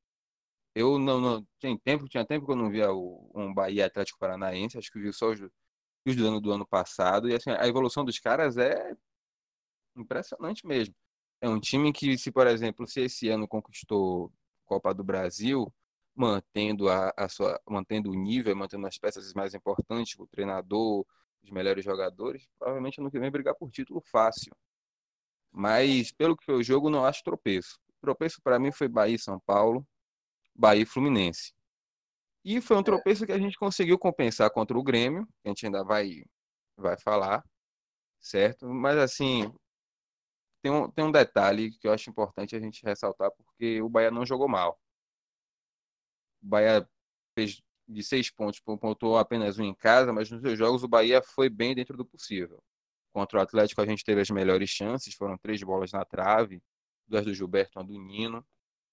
Eu 0.75 0.97
não, 0.97 1.21
não 1.21 1.47
tinha 1.59 1.77
tempo, 1.79 2.09
tinha 2.09 2.25
tempo 2.25 2.47
que 2.47 2.51
eu 2.51 2.55
não 2.55 2.71
via 2.71 2.91
o, 2.91 3.29
um 3.35 3.53
Bahia 3.53 3.85
Atlético 3.85 4.17
Paranaense. 4.17 4.75
Acho 4.75 4.91
que 4.91 4.99
vi 4.99 5.13
só 5.13 5.29
os, 5.29 5.39
os 6.05 6.15
do 6.15 6.27
ano 6.27 6.41
do 6.41 6.51
ano 6.51 6.65
passado. 6.65 7.29
E 7.29 7.35
assim, 7.35 7.51
a 7.51 7.67
evolução 7.67 8.03
dos 8.03 8.17
caras 8.17 8.57
é 8.57 8.95
impressionante 9.95 10.65
mesmo. 10.65 10.95
É 11.41 11.47
um 11.47 11.59
time 11.59 11.93
que, 11.93 12.17
se 12.17 12.31
por 12.31 12.47
exemplo, 12.47 12.87
se 12.87 13.01
esse 13.01 13.29
ano 13.29 13.47
conquistou 13.47 14.33
Copa 14.65 14.93
do 14.95 15.03
Brasil, 15.03 15.71
mantendo 16.15 16.89
a, 16.89 17.13
a 17.18 17.27
sua, 17.27 17.60
mantendo 17.68 18.12
o 18.12 18.15
nível, 18.15 18.56
mantendo 18.56 18.86
as 18.88 18.98
peças 18.98 19.33
mais 19.33 19.54
importantes, 19.54 20.18
o 20.19 20.27
treinador, 20.27 21.06
os 21.44 21.50
melhores 21.50 21.83
jogadores, 21.83 22.48
provavelmente 22.57 23.01
não 23.01 23.10
vem 23.10 23.31
brigar 23.31 23.56
por 23.56 23.71
título 23.71 24.01
fácil. 24.01 24.56
Mas 25.51 26.12
pelo 26.12 26.36
que 26.38 26.45
foi 26.45 26.56
o 26.56 26.63
jogo, 26.63 26.89
não 26.89 27.06
acho 27.06 27.24
tropeço. 27.24 27.80
O 27.89 28.01
tropeço 28.01 28.42
para 28.44 28.60
mim 28.60 28.71
foi 28.71 28.88
Bahia 28.88 29.15
e 29.15 29.19
São 29.19 29.39
Paulo, 29.39 29.86
Bahia 30.55 30.84
e 30.84 30.86
Fluminense. 30.86 31.53
E 32.46 32.60
foi 32.62 32.77
um 32.77 32.82
é. 32.82 32.84
tropeço 32.84 33.25
que 33.25 33.32
a 33.32 33.39
gente 33.39 33.58
conseguiu 33.58 33.98
compensar 33.98 34.51
contra 34.51 34.77
o 34.77 34.84
Grêmio, 34.84 35.25
que 35.41 35.48
a 35.48 35.50
gente 35.50 35.65
ainda 35.65 35.84
vai 35.84 36.24
vai 36.75 36.98
falar, 36.98 37.43
certo? 38.20 38.67
Mas 38.67 38.98
assim, 38.98 39.53
tem 40.62 40.72
um, 40.72 40.89
tem 40.89 41.05
um 41.05 41.12
detalhe 41.12 41.72
que 41.72 41.88
eu 41.88 41.93
acho 41.93 42.10
importante 42.10 42.55
a 42.55 42.60
gente 42.60 42.84
ressaltar, 42.84 43.32
porque 43.32 43.82
o 43.82 43.89
Bahia 43.89 44.12
não 44.12 44.25
jogou 44.25 44.48
mal. 44.48 44.79
O 46.43 46.47
Bahia 46.47 46.88
fez 47.33 47.62
de 47.88 48.03
seis 48.03 48.29
pontos, 48.29 48.59
pontuou 48.59 49.17
apenas 49.17 49.59
um 49.59 49.63
em 49.63 49.73
casa, 49.73 50.12
mas 50.13 50.29
nos 50.29 50.41
seus 50.41 50.57
jogos 50.57 50.83
o 50.83 50.88
Bahia 50.88 51.21
foi 51.21 51.50
bem 51.50 51.75
dentro 51.75 51.97
do 51.97 52.05
possível. 52.05 52.62
Contra 53.12 53.39
o 53.39 53.41
Atlético 53.41 53.81
a 53.81 53.85
gente 53.85 54.03
teve 54.03 54.21
as 54.21 54.29
melhores 54.29 54.69
chances, 54.69 55.13
foram 55.13 55.38
três 55.38 55.62
bolas 55.62 55.91
na 55.91 56.03
trave, 56.05 56.62
duas 57.07 57.25
do 57.25 57.33
Gilberto, 57.33 57.79
uma 57.79 57.85
do 57.85 58.00
Nino. 58.00 58.45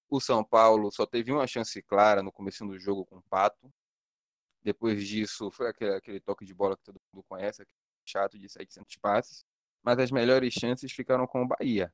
O 0.09 0.19
São 0.19 0.43
Paulo 0.43 0.91
só 0.91 1.05
teve 1.05 1.31
uma 1.31 1.47
chance 1.47 1.81
clara 1.83 2.21
no 2.21 2.31
começo 2.31 2.65
do 2.65 2.77
jogo 2.77 3.05
com 3.05 3.17
o 3.17 3.23
Pato. 3.29 3.71
Depois 4.61 5.07
disso, 5.07 5.49
foi 5.51 5.69
aquele, 5.69 5.95
aquele 5.95 6.19
toque 6.19 6.45
de 6.45 6.53
bola 6.53 6.77
que 6.77 6.83
todo 6.83 7.01
mundo 7.13 7.25
conhece, 7.27 7.65
chato 8.05 8.37
de 8.37 8.47
700 8.49 8.95
passes 8.97 9.45
mas 9.83 9.99
as 9.99 10.11
melhores 10.11 10.53
chances 10.53 10.91
ficaram 10.91 11.25
com 11.25 11.43
o 11.43 11.47
Bahia. 11.47 11.93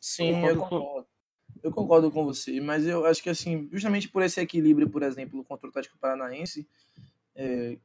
Sim, 0.00 0.44
eu 0.46 0.58
concordo. 0.58 1.08
Eu 1.62 1.70
concordo 1.72 2.10
com 2.10 2.24
você, 2.24 2.60
mas 2.60 2.86
eu 2.86 3.04
acho 3.04 3.22
que 3.22 3.30
assim, 3.30 3.68
justamente 3.72 4.08
por 4.08 4.22
esse 4.22 4.40
equilíbrio, 4.40 4.88
por 4.88 5.02
exemplo, 5.02 5.44
contra 5.44 5.66
o 5.66 5.70
Atlético 5.70 5.98
Paranaense, 5.98 6.66
é, 7.34 7.78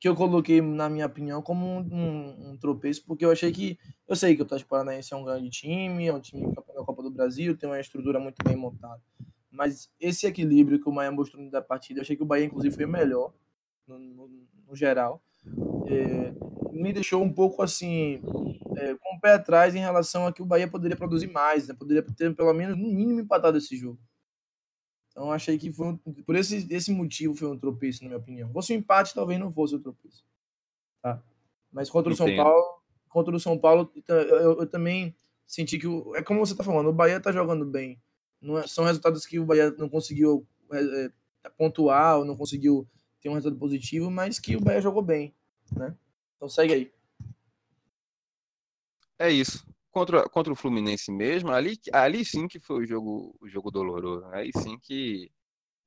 que 0.00 0.08
eu 0.08 0.14
coloquei, 0.14 0.60
na 0.60 0.88
minha 0.88 1.06
opinião, 1.06 1.40
como 1.40 1.64
um, 1.64 1.78
um, 1.78 2.50
um, 2.50 2.56
tropeço, 2.56 3.04
porque 3.06 3.24
eu 3.24 3.30
achei 3.30 3.52
que. 3.52 3.78
Eu 4.08 4.16
sei 4.16 4.34
que 4.34 4.42
o 4.42 4.44
Atlético 4.44 4.70
Paranaense 4.70 5.14
é 5.14 5.16
um 5.16 5.24
grande 5.24 5.48
time, 5.50 6.06
é 6.06 6.12
um 6.12 6.20
time 6.20 6.52
campeão 6.54 6.74
da 6.74 6.84
Copa 6.84 7.02
do 7.02 7.10
Brasil, 7.10 7.56
tem 7.56 7.68
uma 7.68 7.80
estrutura 7.80 8.18
muito 8.18 8.36
bem 8.44 8.56
montada. 8.56 9.00
Mas 9.50 9.92
esse 10.00 10.26
equilíbrio 10.26 10.80
que 10.80 10.88
o 10.88 10.92
Bahia 10.92 11.12
mostrou 11.12 11.48
da 11.50 11.62
partida, 11.62 12.00
eu 12.00 12.02
achei 12.02 12.16
que 12.16 12.22
o 12.22 12.26
Bahia, 12.26 12.46
inclusive, 12.46 12.74
foi 12.74 12.86
melhor, 12.86 13.32
no, 13.86 13.98
no, 13.98 14.30
no 14.66 14.74
geral 14.74 15.22
é, 15.86 16.32
me 16.72 16.92
deixou 16.92 17.22
um 17.22 17.32
pouco 17.32 17.62
assim, 17.62 18.20
é, 18.82 18.94
com 18.96 19.16
o 19.16 19.20
pé 19.20 19.34
atrás 19.34 19.74
em 19.74 19.78
relação 19.78 20.26
a 20.26 20.32
que 20.32 20.42
o 20.42 20.46
Bahia 20.46 20.68
poderia 20.68 20.96
produzir 20.96 21.28
mais, 21.28 21.68
né? 21.68 21.74
poderia 21.74 22.02
ter 22.02 22.34
pelo 22.34 22.52
menos 22.52 22.76
no 22.76 22.88
mínimo 22.88 23.20
empatado 23.20 23.58
esse 23.58 23.76
jogo. 23.76 24.00
Então 25.10 25.30
achei 25.30 25.58
que 25.58 25.70
foi 25.70 25.88
um, 25.88 25.96
por 25.96 26.34
esse, 26.34 26.66
esse 26.70 26.90
motivo 26.90 27.34
foi 27.34 27.48
um 27.48 27.58
tropeço, 27.58 28.02
na 28.02 28.08
minha 28.08 28.18
opinião. 28.18 28.50
Fosse 28.52 28.72
um 28.72 28.76
empate, 28.76 29.14
talvez 29.14 29.38
não 29.38 29.52
fosse 29.52 29.74
o 29.74 29.78
um 29.78 29.82
tropeço. 29.82 30.24
Tá? 31.02 31.22
Mas 31.70 31.90
contra 31.90 32.12
o 32.12 32.16
São 32.16 32.34
Paulo, 32.34 32.82
contra 33.08 33.36
o 33.36 33.40
São 33.40 33.58
Paulo, 33.58 33.92
então, 33.94 34.16
eu, 34.16 34.60
eu 34.60 34.66
também 34.66 35.14
senti 35.46 35.78
que 35.78 35.86
o, 35.86 36.16
é 36.16 36.22
como 36.22 36.40
você 36.40 36.52
está 36.52 36.64
falando, 36.64 36.88
o 36.88 36.92
Bahia 36.92 37.18
está 37.18 37.30
jogando 37.30 37.64
bem. 37.64 38.00
É, 38.42 38.66
são 38.66 38.84
resultados 38.84 39.26
que 39.26 39.38
o 39.38 39.44
Bahia 39.44 39.70
não 39.72 39.88
conseguiu 39.88 40.46
é, 40.72 41.12
é, 41.44 41.48
pontuar, 41.50 42.18
ou 42.18 42.24
não 42.24 42.36
conseguiu 42.36 42.88
ter 43.20 43.28
um 43.28 43.34
resultado 43.34 43.60
positivo, 43.60 44.10
mas 44.10 44.40
que 44.40 44.56
o 44.56 44.60
Bahia 44.60 44.80
jogou 44.80 45.02
bem, 45.02 45.34
né? 45.76 45.94
Então 46.36 46.48
segue 46.48 46.72
aí. 46.72 46.92
É 49.22 49.30
isso. 49.30 49.64
contra, 49.92 50.28
contra 50.28 50.52
o 50.52 50.56
Fluminense 50.56 51.12
mesmo, 51.12 51.52
ali, 51.52 51.78
ali 51.92 52.24
sim 52.24 52.48
que 52.48 52.58
foi 52.58 52.82
o 52.82 52.86
jogo, 52.86 53.36
o 53.40 53.48
jogo 53.48 53.70
doloroso. 53.70 54.26
Aí 54.32 54.50
sim 54.56 54.78
que 54.80 55.30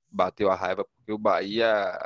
bateu 0.09 0.49
a 0.49 0.55
raiva, 0.55 0.85
porque 0.85 1.11
o 1.11 1.17
Bahia 1.17 1.97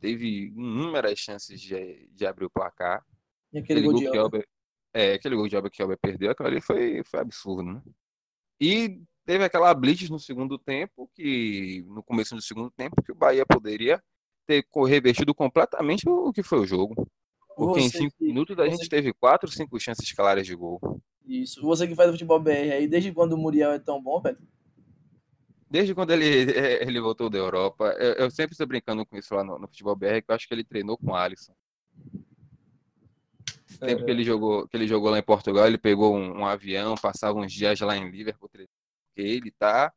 teve 0.00 0.46
inúmeras 0.46 1.18
chances 1.18 1.60
de, 1.60 2.08
de 2.08 2.26
abrir 2.26 2.46
o 2.46 2.50
placar. 2.50 3.04
E 3.52 3.58
aquele, 3.58 3.80
aquele 3.80 3.92
gol, 3.92 3.94
de 4.12 4.16
Elber, 4.16 4.48
É, 4.94 5.12
aquele 5.14 5.36
gol 5.36 5.48
de 5.48 5.56
Elber 5.56 5.70
que 5.70 5.82
Elber 5.82 5.98
perdeu, 5.98 6.30
aquilo 6.30 6.48
ali 6.48 6.60
foi, 6.60 7.02
foi 7.04 7.20
absurdo, 7.20 7.62
né? 7.74 7.82
E 8.60 9.02
teve 9.26 9.44
aquela 9.44 9.74
blitz 9.74 10.08
no 10.08 10.18
segundo 10.18 10.58
tempo, 10.58 11.10
que 11.14 11.84
no 11.88 12.02
começo 12.02 12.34
do 12.34 12.42
segundo 12.42 12.70
tempo, 12.70 13.02
que 13.02 13.12
o 13.12 13.14
Bahia 13.14 13.44
poderia 13.44 14.02
ter 14.46 14.64
revertido 14.86 15.34
completamente 15.34 16.08
o 16.08 16.32
que 16.32 16.42
foi 16.42 16.60
o 16.60 16.66
jogo. 16.66 17.06
Porque 17.56 17.80
você 17.80 17.86
em 17.86 17.90
cinco 17.90 18.16
que, 18.18 18.24
minutos 18.24 18.58
a 18.58 18.68
gente 18.68 18.88
teve 18.88 19.12
quatro, 19.12 19.50
cinco 19.50 19.78
chances 19.78 20.10
claras 20.12 20.46
de 20.46 20.54
gol. 20.54 20.80
Isso. 21.26 21.62
Você 21.62 21.86
que 21.86 21.94
faz 21.94 22.10
o 22.10 22.12
futebol 22.12 22.40
BR 22.40 22.72
aí, 22.72 22.86
desde 22.88 23.12
quando 23.12 23.32
o 23.32 23.38
Muriel 23.38 23.72
é 23.72 23.78
tão 23.78 24.02
bom, 24.02 24.20
Pedro? 24.20 24.42
Desde 25.70 25.94
quando 25.94 26.12
ele, 26.12 26.24
ele 26.86 27.00
voltou 27.00 27.30
da 27.30 27.38
Europa, 27.38 27.96
eu, 27.98 28.12
eu 28.14 28.30
sempre 28.30 28.52
estou 28.52 28.66
brincando 28.66 29.04
com 29.06 29.16
isso 29.16 29.34
lá 29.34 29.42
no, 29.42 29.58
no, 29.58 29.66
futebol 29.66 29.96
BR, 29.96 30.20
que 30.20 30.30
eu 30.30 30.34
acho 30.34 30.46
que 30.46 30.54
ele 30.54 30.64
treinou 30.64 30.98
com 30.98 31.12
o 31.12 31.14
Alisson. 31.14 31.54
É, 33.80 33.86
tempo 33.86 34.04
que 34.04 34.10
ele 34.10 34.22
jogou, 34.22 34.68
que 34.68 34.76
ele 34.76 34.86
jogou 34.86 35.10
lá 35.10 35.18
em 35.18 35.22
Portugal, 35.22 35.66
ele 35.66 35.78
pegou 35.78 36.14
um, 36.14 36.40
um 36.40 36.46
avião, 36.46 36.94
passava 36.94 37.38
uns 37.38 37.52
dias 37.52 37.80
lá 37.80 37.96
em 37.96 38.10
Liverpool, 38.10 38.48
porque 38.48 38.68
ele 39.16 39.50
tá, 39.52 39.92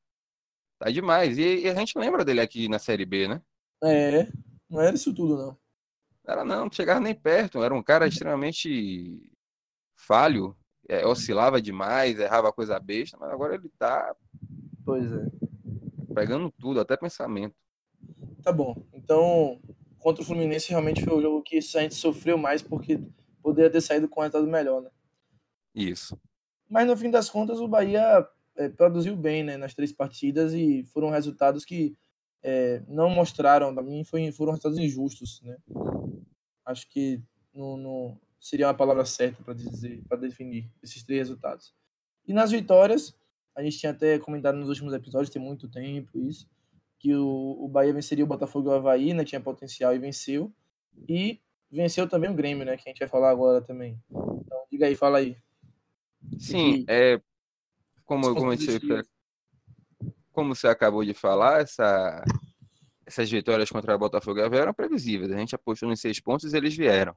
tá 0.80 0.90
demais. 0.90 1.38
E, 1.38 1.66
e, 1.66 1.70
a 1.70 1.76
gente 1.76 1.98
lembra 1.98 2.26
dele 2.26 2.42
aqui 2.42 2.68
na 2.68 2.80
Série 2.80 3.06
B, 3.06 3.28
né? 3.28 3.42
É, 3.84 4.28
não 4.70 4.82
era 4.82 4.96
isso 4.96 5.14
tudo, 5.14 5.38
não. 5.38 5.67
Era 6.28 6.44
não, 6.44 6.66
não 6.66 6.72
chegava 6.72 7.00
nem 7.00 7.16
perto. 7.16 7.64
Era 7.64 7.74
um 7.74 7.82
cara 7.82 8.08
extremamente 8.08 9.22
falho, 9.96 10.56
é, 10.88 11.06
oscilava 11.06 11.62
demais, 11.62 12.20
errava 12.20 12.52
coisa 12.52 12.80
besta, 12.80 13.18
mas 13.20 13.32
agora 13.32 13.56
ele 13.56 13.70
tá. 13.80 14.16
Pois 14.86 15.12
é. 15.12 15.26
Pegando 16.14 16.52
tudo, 16.52 16.80
até 16.80 16.98
pensamento. 16.98 17.56
Tá 18.44 18.52
bom. 18.52 18.76
Então, 18.94 19.60
contra 20.00 20.22
o 20.22 20.26
Fluminense 20.26 20.70
realmente 20.70 21.04
foi 21.04 21.18
o 21.18 21.22
jogo 21.22 21.42
que 21.42 21.58
a 21.58 21.82
gente 21.82 21.96
sofreu 21.96 22.38
mais 22.38 22.62
porque 22.62 23.00
poderia 23.42 23.70
ter 23.70 23.82
saído 23.82 24.10
com 24.10 24.20
um 24.20 24.24
resultado 24.24 24.48
melhor, 24.48 24.82
né? 24.82 24.90
Isso. 25.74 26.20
Mas 26.70 26.88
no 26.88 26.98
fim 26.98 27.10
das 27.10 27.30
contas, 27.30 27.60
o 27.60 27.68
Bahia 27.68 28.28
é, 28.56 28.68
produziu 28.68 29.16
bem 29.16 29.44
né, 29.44 29.56
nas 29.56 29.74
três 29.74 29.92
partidas 29.92 30.54
e 30.54 30.84
foram 30.92 31.10
resultados 31.10 31.64
que 31.64 31.96
é, 32.44 32.82
não 32.88 33.10
mostraram, 33.10 33.74
para 33.74 33.84
mim, 33.84 34.04
foi, 34.04 34.32
foram 34.32 34.52
resultados 34.52 34.80
injustos. 34.80 35.42
Né? 35.42 35.58
Acho 36.66 36.88
que 36.90 37.22
não 37.54 38.20
seria 38.40 38.68
uma 38.68 38.74
palavra 38.74 39.06
certa 39.06 39.44
para 39.44 39.54
dizer, 39.54 40.04
para 40.08 40.18
definir 40.18 40.70
esses 40.82 41.04
três 41.04 41.28
resultados. 41.28 41.74
E 42.28 42.34
nas 42.34 42.52
vitórias, 42.52 43.18
a 43.56 43.64
gente 43.64 43.80
tinha 43.80 43.92
até 43.92 44.20
comentado 44.20 44.58
nos 44.58 44.70
últimos 44.70 44.94
episódios, 44.94 45.30
tem 45.30 45.42
muito 45.42 45.68
tempo 45.68 46.20
isso, 46.20 46.48
que 47.00 47.16
o, 47.16 47.58
o 47.60 47.68
Bahia 47.68 47.94
venceria 47.94 48.24
o 48.24 48.28
Botafogo 48.28 48.70
e 48.70 48.72
o 48.72 48.76
Havaí, 48.76 49.14
né, 49.14 49.24
tinha 49.24 49.42
potencial 49.42 49.96
e 49.96 50.00
venceu. 50.00 50.52
E 51.08 51.40
venceu 51.72 52.08
também 52.08 52.30
o 52.30 52.34
Grêmio, 52.34 52.66
né, 52.66 52.76
que 52.76 52.88
a 52.88 52.92
gente 52.92 53.00
vai 53.00 53.08
falar 53.08 53.30
agora 53.30 53.62
também. 53.62 54.02
Então, 54.10 54.64
diga 54.72 54.88
aí, 54.88 54.96
fala 54.96 55.20
aí. 55.20 55.38
Sim, 56.40 56.86
que, 56.86 56.92
é, 56.92 57.22
como, 58.06 58.34
como, 58.34 58.56
você, 58.56 58.80
como 60.38 60.54
você 60.54 60.68
acabou 60.68 61.04
de 61.04 61.16
falar, 61.16 61.62
essa, 61.62 62.24
essas 63.04 63.28
vitórias 63.28 63.72
contra 63.72 63.96
a 63.96 63.98
Botafogo 63.98 64.40
eram 64.40 64.72
previsíveis. 64.72 65.32
A 65.32 65.36
gente 65.36 65.56
apostou 65.56 65.90
nos 65.90 66.00
seis 66.00 66.20
pontos 66.20 66.54
e 66.54 66.56
eles 66.56 66.78
vieram. 66.78 67.16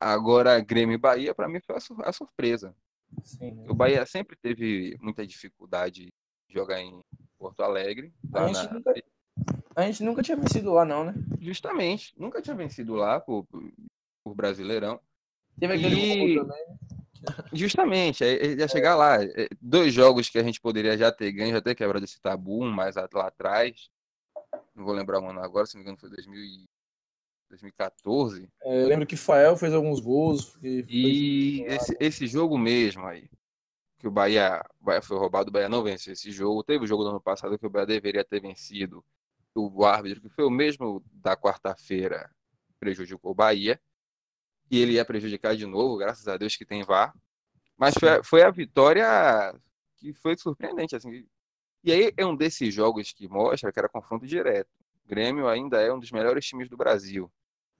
Agora, 0.00 0.58
Grêmio 0.58 0.94
e 0.94 0.98
Bahia, 0.98 1.34
para 1.34 1.50
mim, 1.50 1.60
foi 1.60 1.76
a, 1.76 2.12
surpresa. 2.12 2.74
Sim. 3.22 3.66
O 3.68 3.74
Bahia 3.74 4.06
sempre 4.06 4.38
teve 4.40 4.96
muita 5.02 5.26
dificuldade 5.26 6.06
de 6.48 6.54
jogar 6.54 6.80
em 6.80 6.98
Porto 7.38 7.60
Alegre. 7.62 8.10
A 8.32 8.46
gente, 8.46 8.64
na... 8.64 8.72
nunca, 8.72 8.94
a 9.76 9.82
gente 9.82 10.02
nunca 10.02 10.22
tinha 10.22 10.36
vencido 10.38 10.72
lá, 10.72 10.86
não, 10.86 11.04
né? 11.04 11.14
Justamente, 11.38 12.14
nunca 12.16 12.40
tinha 12.40 12.56
vencido 12.56 12.94
lá 12.94 13.20
por, 13.20 13.46
por 14.24 14.34
Brasileirão. 14.34 14.98
Teve 15.60 15.74
aquele 15.74 15.94
e... 15.94 16.34
gol 16.34 16.46
também. 16.46 16.66
Justamente, 17.52 18.24
ia 18.24 18.68
chegar 18.68 18.96
lá. 18.96 19.22
É, 19.22 19.48
dois 19.60 19.92
jogos 19.92 20.28
que 20.28 20.38
a 20.38 20.42
gente 20.42 20.60
poderia 20.60 20.96
já 20.96 21.10
ter 21.12 21.32
ganho, 21.32 21.52
já 21.52 21.60
ter 21.60 21.74
quebrado 21.74 22.04
esse 22.04 22.20
tabu, 22.20 22.64
mais 22.64 22.96
lá 22.96 23.26
atrás. 23.26 23.88
Não 24.74 24.84
vou 24.84 24.94
lembrar 24.94 25.20
o 25.20 25.28
ano 25.28 25.40
agora, 25.40 25.66
se 25.66 25.74
não 25.74 25.80
me 25.80 25.84
engano, 25.84 25.98
foi 25.98 26.10
2000 26.10 26.66
2014. 27.48 28.48
É, 28.62 28.82
eu 28.82 28.88
lembro 28.88 29.06
que 29.06 29.16
Fael 29.16 29.56
fez 29.56 29.72
alguns 29.72 30.00
gols. 30.00 30.56
E 30.62 31.62
esse, 31.66 31.96
esse 32.00 32.26
jogo 32.26 32.58
mesmo 32.58 33.06
aí, 33.06 33.28
que 33.98 34.06
o 34.06 34.10
Bahia, 34.10 34.62
o 34.80 34.84
Bahia 34.84 35.02
foi 35.02 35.16
roubado, 35.16 35.48
o 35.48 35.52
Bahia 35.52 35.68
não 35.68 35.82
venceu 35.82 36.12
esse 36.12 36.30
jogo. 36.30 36.64
Teve 36.64 36.84
o 36.84 36.86
jogo 36.86 37.04
do 37.04 37.10
ano 37.10 37.20
passado 37.20 37.58
que 37.58 37.66
o 37.66 37.70
Bahia 37.70 37.86
deveria 37.86 38.24
ter 38.24 38.40
vencido. 38.40 39.04
O 39.54 39.84
árbitro, 39.86 40.20
que 40.20 40.28
foi 40.28 40.44
o 40.44 40.50
mesmo 40.50 41.02
da 41.14 41.34
quarta-feira, 41.34 42.30
prejudicou 42.78 43.30
o 43.30 43.34
Bahia. 43.34 43.80
E 44.70 44.80
ele 44.80 44.92
ia 44.92 45.04
prejudicar 45.04 45.56
de 45.56 45.66
novo, 45.66 45.96
graças 45.96 46.26
a 46.26 46.36
Deus 46.36 46.56
que 46.56 46.64
tem 46.64 46.82
VAR. 46.82 47.14
Mas 47.76 47.94
foi, 47.98 48.22
foi 48.22 48.42
a 48.42 48.50
vitória 48.50 49.54
que 49.96 50.12
foi 50.14 50.36
surpreendente. 50.36 50.96
Assim. 50.96 51.26
E 51.84 51.92
aí 51.92 52.12
é 52.16 52.26
um 52.26 52.34
desses 52.34 52.74
jogos 52.74 53.12
que 53.12 53.28
mostra 53.28 53.72
que 53.72 53.78
era 53.78 53.88
confronto 53.88 54.26
direto. 54.26 54.70
O 55.04 55.08
Grêmio 55.08 55.46
ainda 55.46 55.80
é 55.80 55.92
um 55.92 56.00
dos 56.00 56.10
melhores 56.10 56.44
times 56.44 56.68
do 56.68 56.76
Brasil. 56.76 57.30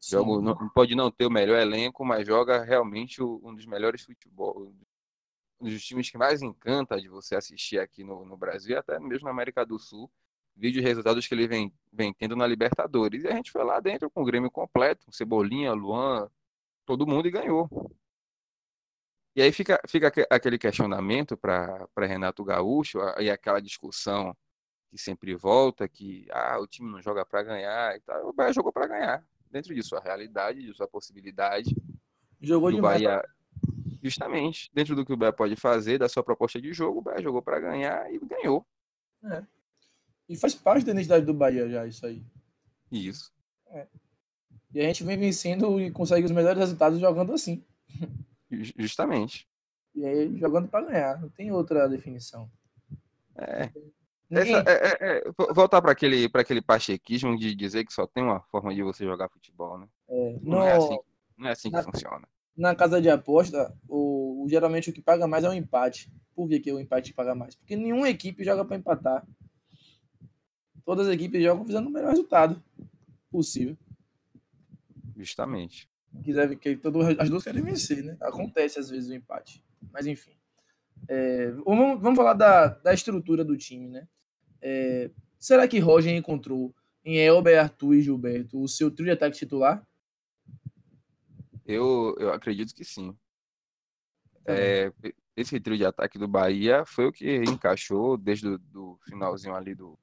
Jogo, 0.00 0.40
não, 0.40 0.69
pode 0.69 0.95
não 0.95 1.11
ter 1.11 1.26
o 1.26 1.31
melhor 1.31 1.59
elenco, 1.59 2.05
mas 2.05 2.26
joga 2.26 2.62
realmente 2.62 3.23
um 3.23 3.55
dos 3.55 3.66
melhores 3.66 4.02
futebol. 4.02 4.73
Um 5.61 5.69
dos 5.69 5.85
times 5.85 6.11
que 6.11 6.19
mais 6.19 6.43
encanta 6.43 7.00
de 7.00 7.09
você 7.09 7.35
assistir 7.35 7.81
aqui 7.81 8.05
no, 8.05 8.25
no 8.25 8.37
Brasil, 8.37 8.78
até 8.78 9.00
mesmo 9.00 9.25
na 9.25 9.31
América 9.31 9.64
do 9.64 9.78
Sul. 9.78 10.11
Vídeo 10.55 10.83
resultados 10.83 11.26
que 11.26 11.35
ele 11.35 11.49
vem, 11.49 11.73
vem 11.93 12.14
tendo 12.14 12.37
na 12.37 12.47
Libertadores. 12.47 13.25
E 13.25 13.28
a 13.28 13.33
gente 13.35 13.50
foi 13.50 13.64
lá 13.64 13.81
dentro 13.81 14.11
com 14.11 14.23
o 14.23 14.25
Grêmio 14.25 14.50
completo, 14.50 15.11
Cebolinha, 15.11 15.73
Luan, 15.73 16.31
todo 16.87 17.07
mundo 17.07 17.28
e 17.28 17.31
ganhou. 17.31 17.69
E 19.35 19.43
aí 19.43 19.52
fica, 19.52 19.78
fica 19.87 20.11
aquele 20.31 20.57
questionamento 20.57 21.37
para 21.37 21.87
Renato 21.99 22.43
Gaúcho 22.43 23.00
e 23.19 23.28
aquela 23.28 23.61
discussão 23.61 24.35
que 24.90 24.97
sempre 24.97 25.35
volta, 25.35 25.87
que 25.87 26.26
ah, 26.31 26.59
o 26.59 26.66
time 26.66 26.90
não 26.90 27.02
joga 27.02 27.26
para 27.26 27.43
ganhar 27.43 27.95
e 27.95 28.00
tal. 28.00 28.28
O 28.28 28.33
Bahia 28.33 28.55
jogou 28.55 28.73
para 28.73 28.87
ganhar, 28.87 29.25
dentro 29.50 29.75
de 29.75 29.83
sua 29.83 30.00
realidade, 30.00 30.62
de 30.62 30.73
sua 30.75 30.88
possibilidade. 30.88 31.76
Jogou 32.40 32.73
de 32.73 32.81
Bahia, 32.81 33.23
justamente, 34.02 34.71
dentro 34.73 34.95
do 34.95 35.05
que 35.05 35.12
o 35.12 35.16
Bahia 35.16 35.33
pode 35.33 35.57
fazer, 35.57 35.99
da 35.99 36.09
sua 36.09 36.23
proposta 36.23 36.59
de 36.59 36.73
jogo, 36.73 37.00
o 37.00 37.02
Bahia 37.02 37.23
jogou 37.23 37.43
para 37.43 37.61
ganhar 37.61 38.11
e 38.11 38.19
ganhou. 38.19 38.64
É. 39.25 39.45
E 40.28 40.37
faz 40.37 40.55
parte 40.55 40.87
da 40.87 40.93
identidade 40.93 41.26
do 41.26 41.35
Bahia 41.35 41.69
já, 41.69 41.87
isso 41.87 42.07
aí. 42.07 42.25
Isso. 42.90 43.31
É. 43.66 43.87
E 44.76 44.80
a 44.80 44.83
gente 44.83 45.04
vem 45.04 45.16
vencendo 45.16 45.80
e 45.80 45.90
consegue 45.90 46.26
os 46.26 46.30
melhores 46.30 46.59
resultados 46.59 47.00
jogando 47.00 47.33
assim. 47.33 47.64
Justamente. 48.76 49.49
E 49.95 50.04
aí 50.04 50.37
jogando 50.37 50.68
para 50.68 50.85
ganhar, 50.85 51.18
não 51.18 51.30
tem 51.30 51.50
outra 51.50 51.88
definição. 51.88 52.47
É. 53.38 53.71
Essa, 54.30 54.64
é, 54.66 54.73
é, 55.00 55.16
é 55.16 55.23
voltar 55.54 55.80
para 55.80 55.92
aquele, 55.92 56.28
aquele 56.30 56.61
pachequismo 56.61 57.38
de 57.38 57.54
dizer 57.54 57.87
que 57.87 57.92
só 57.92 58.06
tem 58.06 58.23
uma 58.23 58.42
forma 58.50 58.75
de 58.75 58.83
você 58.83 59.02
jogar 59.06 59.30
futebol, 59.30 59.78
né? 59.78 59.88
É, 60.11 60.38
não, 60.42 60.62
é 60.62 60.76
assim, 60.76 60.99
não 61.38 61.49
é 61.49 61.52
assim 61.52 61.71
na, 61.71 61.78
que 61.78 61.90
funciona. 61.90 62.28
Na 62.54 62.75
casa 62.75 63.00
de 63.00 63.09
aposta, 63.09 63.75
o, 63.88 64.45
o, 64.45 64.47
geralmente 64.47 64.90
o 64.90 64.92
que 64.92 65.00
paga 65.00 65.26
mais 65.26 65.42
é 65.42 65.49
o 65.49 65.54
empate. 65.54 66.12
Por 66.35 66.50
que, 66.50 66.61
que 66.61 66.71
o 66.71 66.78
empate 66.78 67.14
paga 67.14 67.35
mais? 67.35 67.54
Porque 67.54 67.76
nenhuma 67.76 68.11
equipe 68.11 68.45
joga 68.45 68.62
para 68.62 68.76
empatar. 68.76 69.26
Todas 70.85 71.06
as 71.06 71.14
equipes 71.14 71.42
jogam 71.42 71.64
visando 71.64 71.88
o 71.88 71.92
melhor 71.92 72.11
resultado 72.11 72.62
possível. 73.30 73.75
Justamente. 75.16 75.88
Quiser 76.23 76.54
que 76.56 76.76
todo, 76.76 77.00
as 77.18 77.30
duas 77.30 77.42
querem 77.42 77.62
vencer, 77.62 78.04
né? 78.04 78.16
Acontece 78.20 78.78
às 78.78 78.90
vezes 78.90 79.11
o 79.11 79.14
empate. 79.14 79.64
Mas 79.92 80.06
enfim. 80.06 80.37
É, 81.08 81.50
vamos, 81.52 82.00
vamos 82.00 82.16
falar 82.16 82.35
da, 82.35 82.68
da 82.68 82.94
estrutura 82.94 83.44
do 83.44 83.56
time, 83.56 83.88
né? 83.88 84.08
É, 84.61 85.11
será 85.38 85.66
que 85.68 85.78
Roger 85.78 86.14
encontrou 86.14 86.75
em 87.04 87.18
Elber, 87.18 87.61
Arthur 87.61 87.94
e 87.94 88.02
Gilberto 88.02 88.61
o 88.61 88.68
seu 88.68 88.90
trio 88.90 89.06
de 89.06 89.12
ataque 89.12 89.37
titular? 89.37 89.87
Eu, 91.64 92.14
eu 92.18 92.32
acredito 92.32 92.75
que 92.75 92.85
sim. 92.85 93.16
Tá 94.44 94.54
é, 94.54 94.92
esse 95.37 95.61
trio 95.61 95.76
de 95.76 95.85
ataque 95.85 96.18
do 96.18 96.26
Bahia 96.26 96.85
foi 96.87 97.06
o 97.06 97.12
que 97.12 97.42
encaixou 97.44 98.16
desde 98.16 98.49
o 98.49 98.58
do 98.58 98.99
finalzinho 99.04 99.54
ali 99.54 99.75
do 99.75 99.99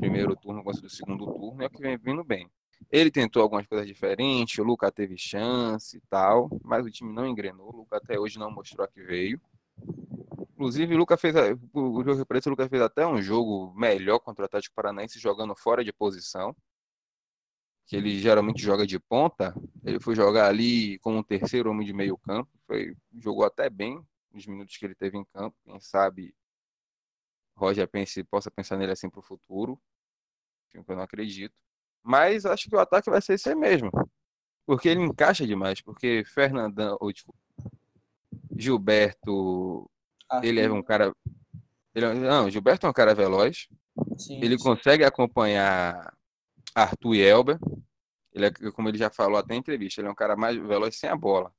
primeiro 0.00 0.34
turno, 0.34 0.62
quanto 0.62 0.80
do 0.80 0.90
segundo 0.90 1.26
turno, 1.26 1.62
é 1.62 1.66
o 1.66 1.70
que 1.70 1.80
vem 1.80 1.96
vindo 1.96 2.24
bem. 2.24 2.50
Ele 2.90 3.10
tentou 3.10 3.42
algumas 3.42 3.66
coisas 3.66 3.86
diferentes, 3.86 4.58
o 4.58 4.62
Luca 4.62 4.90
teve 4.90 5.16
chance 5.18 5.96
e 5.96 6.00
tal, 6.08 6.48
mas 6.64 6.86
o 6.86 6.90
time 6.90 7.12
não 7.12 7.26
engrenou. 7.26 7.68
O 7.68 7.76
Luca 7.78 7.96
até 7.98 8.18
hoje 8.18 8.38
não 8.38 8.50
mostrou 8.50 8.84
a 8.84 8.88
que 8.88 9.02
veio. 9.02 9.40
Inclusive, 10.54 10.94
o 10.94 10.98
Luca 10.98 11.16
fez, 11.16 11.34
o 11.72 12.02
jogo 12.02 12.26
preto, 12.26 12.46
o 12.46 12.50
Luca 12.50 12.68
fez 12.68 12.82
até 12.82 13.06
um 13.06 13.20
jogo 13.22 13.72
melhor 13.76 14.18
contra 14.18 14.42
o 14.42 14.46
Atlético 14.46 14.74
Paranaense, 14.74 15.18
jogando 15.18 15.54
fora 15.54 15.84
de 15.84 15.92
posição. 15.92 16.54
Que 17.86 17.96
ele 17.96 18.18
geralmente 18.18 18.62
joga 18.62 18.86
de 18.86 18.98
ponta. 18.98 19.54
Ele 19.84 20.00
foi 20.00 20.14
jogar 20.14 20.48
ali 20.48 20.98
como 20.98 21.18
um 21.18 21.22
terceiro 21.22 21.70
homem 21.70 21.86
de 21.86 21.92
meio 21.92 22.18
campo. 22.18 22.50
Foi, 22.66 22.94
jogou 23.18 23.44
até 23.44 23.70
bem. 23.70 24.02
nos 24.32 24.46
minutos 24.46 24.76
que 24.76 24.84
ele 24.84 24.94
teve 24.94 25.16
em 25.16 25.24
campo. 25.24 25.56
Quem 25.64 25.80
sabe 25.80 26.34
Roger 27.58 27.88
pense, 27.88 28.22
possa 28.24 28.50
pensar 28.50 28.76
nele 28.76 28.92
assim 28.92 29.10
para 29.10 29.18
o 29.20 29.22
futuro. 29.22 29.80
Eu 30.72 30.84
não 30.88 31.02
acredito. 31.02 31.60
Mas 32.02 32.46
acho 32.46 32.68
que 32.68 32.76
o 32.76 32.80
ataque 32.80 33.10
vai 33.10 33.20
ser 33.20 33.34
esse 33.34 33.54
mesmo. 33.54 33.90
Porque 34.66 34.88
ele 34.88 35.00
encaixa 35.00 35.46
demais. 35.46 35.80
Porque 35.80 36.24
Fernandão, 36.26 36.96
ou 37.00 37.12
tipo, 37.12 37.34
Gilberto, 38.56 39.90
Arthur. 40.28 40.48
ele 40.48 40.60
é 40.60 40.70
um 40.70 40.82
cara. 40.82 41.12
Ele 41.94 42.06
é, 42.06 42.14
não, 42.14 42.50
Gilberto 42.50 42.86
é 42.86 42.90
um 42.90 42.92
cara 42.92 43.14
veloz. 43.14 43.68
Sim, 44.16 44.40
ele 44.42 44.58
sim. 44.58 44.64
consegue 44.64 45.04
acompanhar 45.04 46.14
Arthur 46.74 47.14
e 47.14 47.20
Elber. 47.20 47.58
Ele 48.32 48.46
é, 48.46 48.50
como 48.72 48.88
ele 48.88 48.98
já 48.98 49.10
falou 49.10 49.38
até 49.38 49.54
em 49.54 49.58
entrevista, 49.58 50.00
ele 50.00 50.08
é 50.08 50.10
um 50.10 50.14
cara 50.14 50.36
mais 50.36 50.56
veloz 50.56 50.96
sem 50.96 51.08
a 51.08 51.16
bola. 51.16 51.52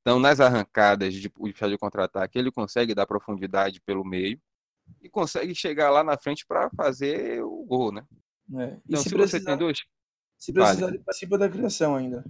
Então, 0.00 0.18
nas 0.18 0.40
arrancadas 0.40 1.12
de, 1.14 1.28
de 1.28 1.78
contra-ataque, 1.78 2.38
ele 2.38 2.50
consegue 2.50 2.94
dar 2.94 3.06
profundidade 3.06 3.80
pelo 3.82 4.04
meio 4.04 4.40
e 5.02 5.08
consegue 5.08 5.54
chegar 5.54 5.90
lá 5.90 6.02
na 6.02 6.18
frente 6.18 6.44
para 6.46 6.70
fazer 6.70 7.42
o 7.42 7.64
gol, 7.64 7.92
né? 7.92 8.04
É. 8.58 8.76
Então, 8.86 9.02
se, 9.02 9.08
se 9.08 9.14
precisar, 9.14 9.38
você 9.38 9.44
tem 9.44 9.56
dois. 9.56 9.84
Se 10.38 10.52
precisar, 10.52 10.80
vale. 10.80 10.96
ele 10.96 11.04
participa 11.04 11.38
da 11.38 11.48
criação 11.48 11.96
ainda. 11.96 12.24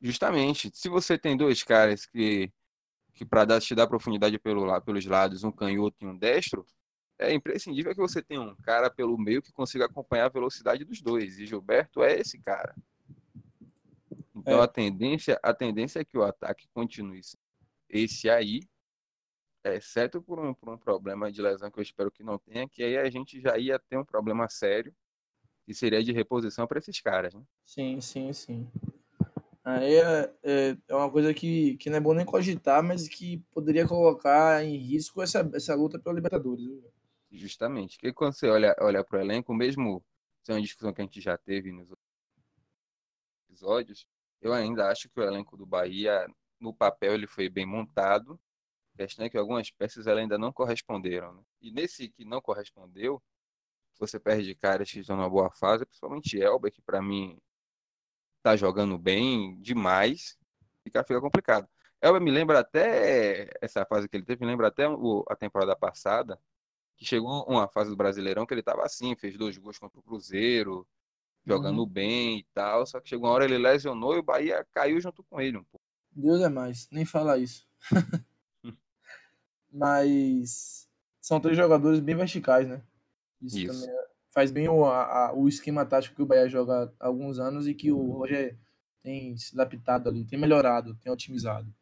Justamente. 0.00 0.70
Se 0.74 0.88
você 0.88 1.18
tem 1.18 1.36
dois 1.36 1.62
caras 1.62 2.06
que, 2.06 2.50
que 3.14 3.24
para 3.24 3.60
te 3.60 3.74
dar 3.74 3.86
profundidade 3.86 4.38
pelo, 4.38 4.80
pelos 4.80 5.04
lados, 5.04 5.44
um 5.44 5.52
canhoto 5.52 5.96
e 6.00 6.06
um 6.06 6.16
destro, 6.16 6.66
é 7.18 7.32
imprescindível 7.34 7.94
que 7.94 8.00
você 8.00 8.22
tenha 8.22 8.40
um 8.40 8.56
cara 8.56 8.88
pelo 8.90 9.16
meio 9.18 9.42
que 9.42 9.52
consiga 9.52 9.84
acompanhar 9.84 10.26
a 10.26 10.30
velocidade 10.30 10.84
dos 10.84 11.02
dois. 11.02 11.38
E 11.38 11.46
Gilberto 11.46 12.02
é 12.02 12.18
esse 12.18 12.40
cara. 12.40 12.74
Então 14.34 14.60
é. 14.60 14.64
a 14.64 14.68
tendência, 14.68 15.38
a 15.42 15.52
tendência 15.52 16.00
é 16.00 16.04
que 16.04 16.16
o 16.16 16.22
ataque 16.22 16.66
continue 16.72 17.20
esse 17.90 18.30
aí, 18.30 18.60
exceto 19.64 20.22
por 20.22 20.38
um, 20.38 20.54
por 20.54 20.72
um 20.72 20.78
problema 20.78 21.30
de 21.30 21.42
lesão 21.42 21.70
que 21.70 21.78
eu 21.78 21.82
espero 21.82 22.10
que 22.10 22.22
não 22.22 22.38
tenha, 22.38 22.66
que 22.66 22.82
aí 22.82 22.96
a 22.96 23.10
gente 23.10 23.38
já 23.40 23.58
ia 23.58 23.78
ter 23.78 23.98
um 23.98 24.04
problema 24.04 24.48
sério, 24.48 24.94
que 25.70 25.74
seria 25.74 26.02
de 26.02 26.10
reposição 26.10 26.66
para 26.66 26.80
esses 26.80 27.00
caras. 27.00 27.32
Né? 27.32 27.44
Sim, 27.64 28.00
sim, 28.00 28.32
sim. 28.32 28.68
Aí 29.62 29.94
é, 29.94 30.34
é, 30.42 30.76
é, 30.88 30.94
uma 30.96 31.08
coisa 31.08 31.32
que, 31.32 31.76
que 31.76 31.88
não 31.88 31.98
é 31.98 32.00
bom 32.00 32.12
nem 32.12 32.26
cogitar, 32.26 32.82
mas 32.82 33.06
que 33.06 33.38
poderia 33.52 33.86
colocar 33.86 34.64
em 34.64 34.76
risco 34.76 35.22
essa, 35.22 35.48
essa 35.54 35.72
luta 35.76 35.96
pela 35.96 36.16
Libertadores. 36.16 36.66
Justamente. 37.30 37.96
Porque 37.98 38.12
quando 38.12 38.32
você 38.32 38.48
olha, 38.48 38.74
olha 38.80 39.04
para 39.04 39.20
o 39.20 39.22
elenco, 39.22 39.54
mesmo 39.54 40.04
é 40.48 40.54
uma 40.54 40.60
discussão 40.60 40.92
que 40.92 41.02
a 41.02 41.04
gente 41.04 41.20
já 41.20 41.38
teve 41.38 41.70
nos 41.70 41.88
episódios, 43.48 44.08
eu 44.42 44.52
ainda 44.52 44.88
acho 44.88 45.08
que 45.08 45.20
o 45.20 45.22
elenco 45.22 45.56
do 45.56 45.64
Bahia, 45.64 46.26
no 46.58 46.74
papel, 46.74 47.14
ele 47.14 47.28
foi 47.28 47.48
bem 47.48 47.64
montado. 47.64 48.40
A 48.94 49.04
questão 49.04 49.24
é 49.24 49.30
que 49.30 49.38
algumas 49.38 49.70
peças 49.70 50.08
ainda 50.08 50.36
não 50.36 50.52
corresponderam. 50.52 51.32
Né? 51.32 51.42
E 51.62 51.70
nesse 51.70 52.08
que 52.08 52.24
não 52.24 52.40
correspondeu, 52.40 53.22
você 54.00 54.18
perde 54.18 54.54
caras 54.54 54.90
que 54.90 55.00
estão 55.00 55.16
numa 55.16 55.28
boa 55.28 55.50
fase, 55.50 55.84
principalmente 55.84 56.40
Elba, 56.40 56.70
que 56.70 56.80
para 56.82 57.02
mim 57.02 57.38
tá 58.42 58.56
jogando 58.56 58.98
bem 58.98 59.60
demais, 59.60 60.38
fica, 60.82 61.04
fica 61.04 61.20
complicado. 61.20 61.68
Elba 62.00 62.18
me 62.18 62.30
lembra 62.30 62.60
até 62.60 63.50
essa 63.60 63.84
fase 63.84 64.08
que 64.08 64.16
ele 64.16 64.24
teve, 64.24 64.40
me 64.40 64.50
lembra 64.50 64.68
até 64.68 64.88
o, 64.88 65.24
a 65.28 65.36
temporada 65.36 65.76
passada, 65.76 66.40
que 66.96 67.04
chegou 67.04 67.44
uma 67.44 67.68
fase 67.68 67.90
do 67.90 67.96
Brasileirão 67.96 68.46
que 68.46 68.54
ele 68.54 68.62
tava 68.62 68.82
assim, 68.82 69.14
fez 69.14 69.36
dois 69.36 69.56
gols 69.58 69.78
contra 69.78 70.00
o 70.00 70.02
Cruzeiro, 70.02 70.86
jogando 71.46 71.80
uhum. 71.80 71.86
bem 71.86 72.38
e 72.38 72.46
tal. 72.54 72.86
Só 72.86 73.00
que 73.00 73.08
chegou 73.08 73.26
uma 73.28 73.34
hora 73.34 73.44
ele 73.44 73.58
lesionou 73.58 74.14
e 74.14 74.18
o 74.18 74.22
Bahia 74.22 74.66
caiu 74.72 75.00
junto 75.00 75.22
com 75.24 75.40
ele 75.40 75.58
um 75.58 75.64
pouco. 75.64 75.84
Deus 76.10 76.40
é 76.40 76.48
mais, 76.48 76.88
nem 76.90 77.04
fala 77.04 77.38
isso. 77.38 77.68
Mas 79.72 80.88
são 81.20 81.40
três 81.40 81.56
jogadores 81.56 82.00
bem 82.00 82.16
verticais, 82.16 82.66
né? 82.66 82.82
Isso, 83.40 83.58
isso. 83.58 83.88
é, 83.88 84.06
faz 84.30 84.50
bem 84.50 84.68
o, 84.68 84.84
a, 84.84 85.32
o 85.34 85.48
esquema 85.48 85.84
tático 85.84 86.16
que 86.16 86.22
o 86.22 86.26
Bahia 86.26 86.48
joga 86.48 86.92
há 86.98 87.06
alguns 87.06 87.38
anos 87.38 87.66
e 87.66 87.74
que 87.74 87.90
o 87.90 88.12
Roger 88.12 88.56
tem 89.02 89.36
se 89.36 89.54
adaptado 89.54 90.08
ali, 90.08 90.24
tem 90.24 90.38
melhorado, 90.38 90.94
tem 90.96 91.12
otimizado. 91.12 91.72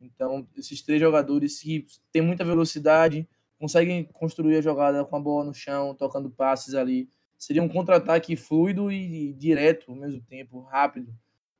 Então, 0.00 0.46
esses 0.56 0.80
três 0.82 1.00
jogadores 1.00 1.60
que 1.60 1.84
têm 2.10 2.22
muita 2.22 2.44
velocidade, 2.44 3.28
conseguem 3.58 4.04
construir 4.04 4.56
a 4.56 4.62
jogada 4.62 5.04
com 5.04 5.16
a 5.16 5.20
bola 5.20 5.44
no 5.44 5.54
chão, 5.54 5.94
tocando 5.94 6.30
passes 6.30 6.74
ali, 6.74 7.10
seria 7.36 7.62
um 7.62 7.68
contra-ataque 7.68 8.34
fluido 8.34 8.90
e 8.90 9.34
direto 9.34 9.90
ao 9.90 9.96
mesmo 9.96 10.22
tempo, 10.22 10.60
rápido. 10.60 11.14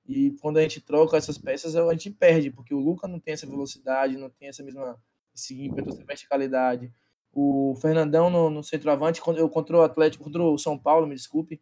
E 0.07 0.33
quando 0.41 0.57
a 0.57 0.63
gente 0.63 0.81
troca 0.81 1.17
essas 1.17 1.37
peças, 1.37 1.77
a 1.77 1.93
gente 1.93 2.11
perde, 2.11 2.51
porque 2.51 2.75
o 2.75 2.81
Luca 2.81 3.07
não 3.07 3.21
tem 3.21 3.35
essa 3.35 3.47
velocidade, 3.47 4.17
não 4.17 4.31
tem 4.31 4.49
essa 4.49 4.63
mesma 4.63 4.99
esse 5.35 5.63
ímpeto, 5.63 5.91
essa 5.91 6.05
verticalidade. 6.05 6.93
O 7.33 7.77
Fernandão 7.81 8.29
no, 8.29 8.51
no 8.51 8.63
centroavante, 8.63 9.21
quando 9.21 9.39
eu 9.39 9.49
contra 9.49 9.77
o 9.77 9.83
Atlético, 9.83 10.25
contra 10.25 10.43
o 10.43 10.59
São 10.59 10.77
Paulo, 10.77 11.07
me 11.07 11.15
desculpe, 11.15 11.61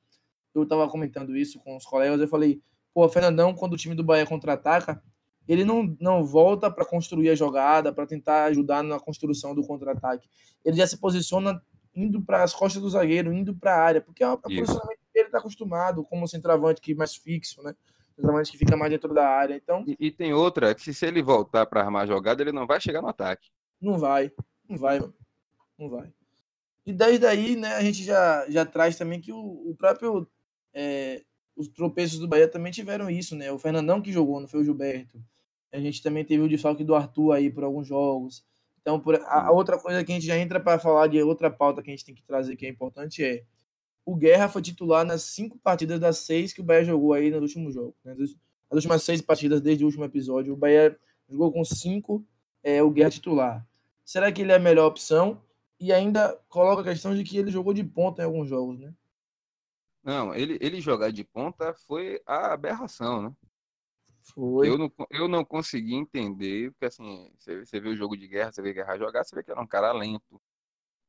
eu 0.55 0.63
estava 0.63 0.89
comentando 0.89 1.37
isso 1.37 1.59
com 1.61 1.77
os 1.77 1.85
colegas, 1.85 2.21
eu 2.21 2.29
falei, 2.29 2.63
pô, 2.95 3.05
o 3.05 3.09
Fernandão, 3.09 3.55
quando 3.55 3.75
o 3.75 3.77
time 3.77 3.95
do 3.95 4.03
Bahia 4.03 4.27
contra-ataca, 4.27 5.03
ele 5.47 5.65
não, 5.65 5.97
não 5.99 6.25
volta 6.25 6.71
para 6.71 6.85
construir 6.85 7.31
a 7.31 7.35
jogada, 7.35 7.93
para 7.93 8.07
tentar 8.07 8.45
ajudar 8.45 8.83
na 8.83 9.01
construção 9.01 9.55
do 9.55 9.67
contra-ataque. 9.67 10.29
Ele 10.65 10.77
já 10.77 10.87
se 10.87 10.99
posiciona 10.99 11.63
indo 11.95 12.23
para 12.23 12.43
as 12.43 12.55
costas 12.55 12.83
do 12.83 12.91
zagueiro, 12.91 13.33
indo 13.33 13.55
para 13.55 13.75
a 13.75 13.81
área, 13.81 14.01
porque 14.01 14.23
é 14.23 14.29
o 14.29 14.37
posicionamento 14.37 15.01
que 15.13 15.19
ele 15.19 15.29
está 15.29 15.39
acostumado, 15.39 16.05
como 16.05 16.29
centroavante 16.29 16.81
que 16.81 16.93
é 16.93 16.95
mais 16.95 17.17
fixo, 17.17 17.63
né? 17.63 17.75
Centroavante 18.15 18.53
que 18.53 18.59
fica 18.59 18.77
mais 18.77 18.91
dentro 18.91 19.15
da 19.15 19.27
área. 19.27 19.57
Então, 19.57 19.85
e, 19.87 19.97
e 19.99 20.11
tem 20.11 20.35
outra, 20.35 20.75
que 20.75 20.93
se 20.93 21.07
ele 21.07 21.23
voltar 21.23 21.65
para 21.67 21.81
armar 21.81 22.03
a 22.03 22.07
jogada, 22.07 22.43
ele 22.43 22.53
não 22.53 22.67
vai 22.67 22.81
chegar 22.81 23.01
no 23.01 23.09
ataque. 23.09 23.49
Não 23.81 23.99
vai, 23.99 24.31
não 24.69 24.77
vai, 24.77 25.01
mano. 25.01 25.15
Não 25.79 25.89
vai. 25.89 26.13
E 26.85 26.93
desde 26.93 27.27
aí, 27.27 27.55
né, 27.55 27.75
a 27.75 27.83
gente 27.83 28.03
já, 28.03 28.49
já 28.49 28.65
traz 28.65 28.97
também 28.97 29.21
que 29.21 29.33
o, 29.33 29.39
o 29.39 29.75
próprio. 29.77 30.27
É, 30.73 31.23
os 31.55 31.69
tropeços 31.69 32.19
do 32.21 32.29
Bahia 32.29 32.47
também 32.47 32.71
tiveram 32.71 33.11
isso, 33.11 33.35
né? 33.35 33.51
O 33.51 33.59
Fernandão 33.59 34.01
que 34.01 34.13
jogou, 34.13 34.41
não 34.41 34.47
foi 34.47 34.61
o 34.61 34.65
Gilberto. 34.65 35.21
A 35.73 35.79
gente 35.81 36.03
também 36.03 36.25
teve 36.25 36.43
o 36.43 36.49
desfalque 36.49 36.85
do 36.85 36.95
Arthur 36.95 37.33
aí 37.33 37.51
por 37.51 37.65
alguns 37.65 37.87
jogos. 37.87 38.45
Então, 38.81 38.99
por, 38.99 39.17
a, 39.17 39.49
a, 39.49 39.51
outra 39.51 39.79
coisa 39.79 40.03
que 40.05 40.13
a 40.13 40.15
gente 40.15 40.27
já 40.27 40.39
entra 40.39 40.61
para 40.61 40.79
falar 40.79 41.09
de 41.09 41.21
outra 41.23 41.51
pauta 41.51 41.83
que 41.83 41.91
a 41.91 41.93
gente 41.93 42.05
tem 42.05 42.15
que 42.15 42.23
trazer 42.23 42.57
que 42.57 42.65
é 42.65 42.69
importante 42.69 43.25
é 43.25 43.45
o 44.07 44.17
Guerra 44.17 44.49
foi 44.49 44.63
titular 44.63 45.05
nas 45.05 45.23
cinco 45.25 45.59
partidas 45.59 46.01
das 46.01 46.19
seis 46.19 46.55
que 46.55 46.63
o 46.63 46.65
Bahia 46.65 46.85
jogou 46.85 47.13
aí 47.13 47.31
nos 47.31 47.43
últimos 47.43 47.75
jogos. 47.75 47.95
Né? 48.03 48.17
As 48.71 48.77
últimas 48.77 49.03
seis 49.03 49.21
partidas 49.21 49.61
desde 49.61 49.85
o 49.85 49.87
último 49.87 50.05
episódio, 50.05 50.55
o 50.55 50.57
Bahia 50.57 50.99
jogou 51.29 51.53
com 51.53 51.63
cinco, 51.65 52.25
é, 52.63 52.83
o 52.83 52.91
Guerra 52.91 53.11
titular. 53.11 53.67
Será 54.05 54.33
que 54.33 54.41
ele 54.41 54.53
é 54.53 54.55
a 54.55 54.59
melhor 54.59 54.87
opção? 54.87 55.43
E 55.81 55.93
ainda 55.93 56.39
coloca 56.49 56.83
a 56.83 56.85
questão 56.85 57.15
de 57.15 57.23
que 57.23 57.39
ele 57.39 57.51
jogou 57.51 57.73
de 57.73 57.85
ponta 57.85 58.23
em 58.23 58.25
alguns 58.25 58.49
jogos, 58.49 58.79
né? 58.79 58.93
Não, 60.03 60.35
ele, 60.35 60.59
ele 60.61 60.81
jogar 60.81 61.13
de 61.13 61.23
ponta 61.25 61.75
foi 61.87 62.21
a 62.27 62.53
aberração, 62.53 63.23
né? 63.23 63.33
Foi. 64.35 64.69
Eu 64.69 64.77
não, 64.77 64.93
eu 65.11 65.29
não 65.29 65.45
consegui 65.45 65.95
entender, 65.95 66.71
porque 66.73 66.87
assim, 66.87 67.31
você, 67.39 67.65
você 67.65 67.81
vê 67.81 67.89
o 67.89 67.97
jogo 67.97 68.17
de 68.17 68.27
guerra, 68.27 68.53
você 68.53 68.61
vê 68.61 68.73
Guerra 68.73 68.99
jogar, 68.99 69.25
você 69.25 69.35
vê 69.35 69.43
que 69.43 69.51
era 69.51 69.61
um 69.61 69.67
cara 69.67 69.93
lento, 69.93 70.41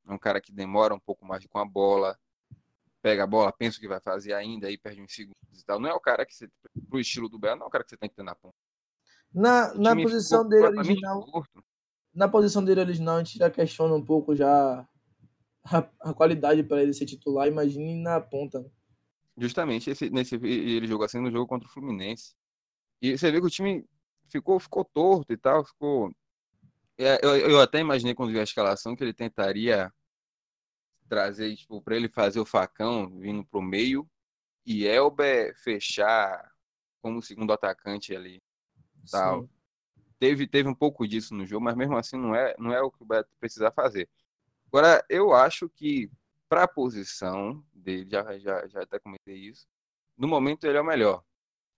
um 0.07 0.17
cara 0.17 0.39
que 0.39 0.51
demora 0.51 0.93
um 0.93 0.99
pouco 0.99 1.25
mais 1.25 1.45
com 1.45 1.59
a 1.59 1.65
bola, 1.65 2.17
pega 3.01 3.23
a 3.23 3.27
bola, 3.27 3.51
pensa 3.51 3.77
o 3.77 3.81
que 3.81 3.87
vai 3.87 3.99
fazer 3.99 4.33
ainda, 4.33 4.67
aí 4.67 4.77
perde 4.77 5.01
uns 5.01 5.13
segundos 5.13 5.61
e 5.61 5.65
tal. 5.65 5.79
Não 5.79 5.89
é 5.89 5.93
o 5.93 5.99
cara 5.99 6.25
que 6.25 6.35
você, 6.35 6.49
pro 6.89 6.99
estilo 6.99 7.29
do 7.29 7.39
Belo, 7.39 7.57
não 7.57 7.65
é 7.65 7.67
o 7.67 7.71
cara 7.71 7.83
que 7.83 7.89
você 7.89 7.97
tem 7.97 8.09
que 8.09 8.15
ter 8.15 8.23
na 8.23 8.35
ponta. 8.35 8.55
Na, 9.33 9.73
na 9.75 9.95
posição 9.95 10.47
dele 10.47 10.65
original. 10.65 11.23
Curto. 11.25 11.63
Na 12.19 12.27
posição 12.27 12.61
dele 12.61 12.81
original, 12.81 13.15
a 13.15 13.23
gente 13.23 13.37
já 13.37 13.49
questiona 13.49 13.95
um 13.95 14.03
pouco 14.03 14.35
já 14.35 14.85
a, 15.63 15.89
a 16.01 16.13
qualidade 16.13 16.61
para 16.63 16.83
ele 16.83 16.93
ser 16.93 17.05
titular, 17.05 17.47
imagine 17.47 17.95
na 17.95 18.19
ponta. 18.19 18.59
Né? 18.59 18.69
Justamente, 19.37 19.89
esse, 19.89 20.09
nesse, 20.09 20.35
ele 20.35 20.85
jogou 20.85 21.05
assim 21.05 21.21
no 21.21 21.31
jogo 21.31 21.47
contra 21.47 21.65
o 21.65 21.71
Fluminense. 21.71 22.35
E 23.01 23.17
você 23.17 23.31
vê 23.31 23.39
que 23.39 23.47
o 23.47 23.49
time 23.49 23.85
ficou, 24.27 24.59
ficou 24.59 24.83
torto 24.83 25.31
e 25.31 25.37
tal, 25.37 25.63
ficou. 25.63 26.11
É, 26.97 27.25
eu, 27.25 27.37
eu 27.37 27.61
até 27.61 27.79
imaginei 27.79 28.13
quando 28.13 28.33
vi 28.33 28.39
a 28.41 28.43
escalação 28.43 28.97
que 28.97 29.03
ele 29.05 29.13
tentaria 29.13 29.89
trazer, 31.07 31.55
tipo, 31.55 31.81
para 31.81 31.95
ele 31.95 32.09
fazer 32.09 32.41
o 32.41 32.45
facão 32.45 33.17
vindo 33.17 33.45
pro 33.45 33.61
meio 33.61 34.05
e 34.65 34.85
Elber 34.85 35.57
fechar 35.63 36.51
como 37.01 37.21
segundo 37.21 37.53
atacante 37.53 38.13
ali. 38.13 38.43
Tal. 39.09 39.49
Teve, 40.19 40.45
teve 40.45 40.67
um 40.67 40.75
pouco 40.75 41.07
disso 41.07 41.33
no 41.33 41.45
jogo, 41.45 41.63
mas 41.63 41.75
mesmo 41.75 41.97
assim 41.97 42.17
não 42.17 42.35
é, 42.35 42.53
não 42.59 42.73
é 42.73 42.81
o 42.81 42.91
que 42.91 43.01
o 43.01 43.05
Beto 43.05 43.29
precisa 43.39 43.71
fazer. 43.71 44.09
Agora, 44.67 45.03
eu 45.09 45.33
acho 45.33 45.69
que 45.69 46.11
para 46.49 46.63
a 46.63 46.67
posição 46.67 47.63
dele, 47.73 48.09
já, 48.09 48.37
já, 48.37 48.67
já 48.67 48.83
até 48.83 48.99
comentei 48.99 49.35
isso, 49.35 49.67
no 50.17 50.27
momento 50.27 50.65
ele 50.65 50.77
é 50.77 50.81
o 50.81 50.85
melhor. 50.85 51.23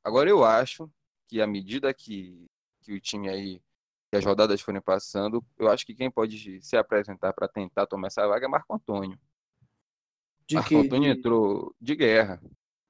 Agora, 0.04 0.30
eu 0.30 0.44
acho 0.44 0.90
que 1.28 1.40
à 1.42 1.46
medida 1.46 1.94
que, 1.94 2.50
que 2.82 2.94
o 2.94 3.00
time 3.00 3.30
aí, 3.30 3.62
que 4.10 4.18
as 4.18 4.26
rodadas 4.26 4.60
forem 4.60 4.82
passando, 4.82 5.46
eu 5.58 5.70
acho 5.70 5.86
que 5.86 5.94
quem 5.94 6.10
pode 6.10 6.62
se 6.62 6.76
apresentar 6.76 7.34
para 7.34 7.48
tentar 7.48 7.86
tomar 7.86 8.08
essa 8.08 8.28
vaga 8.28 8.46
é 8.46 8.50
Marco 8.50 8.74
Antônio. 8.74 9.20
De 10.48 10.56
Marco 10.56 10.70
que? 10.70 10.76
Antônio 10.76 11.14
de... 11.14 11.20
entrou 11.20 11.76
de 11.80 11.96
guerra. 11.96 12.42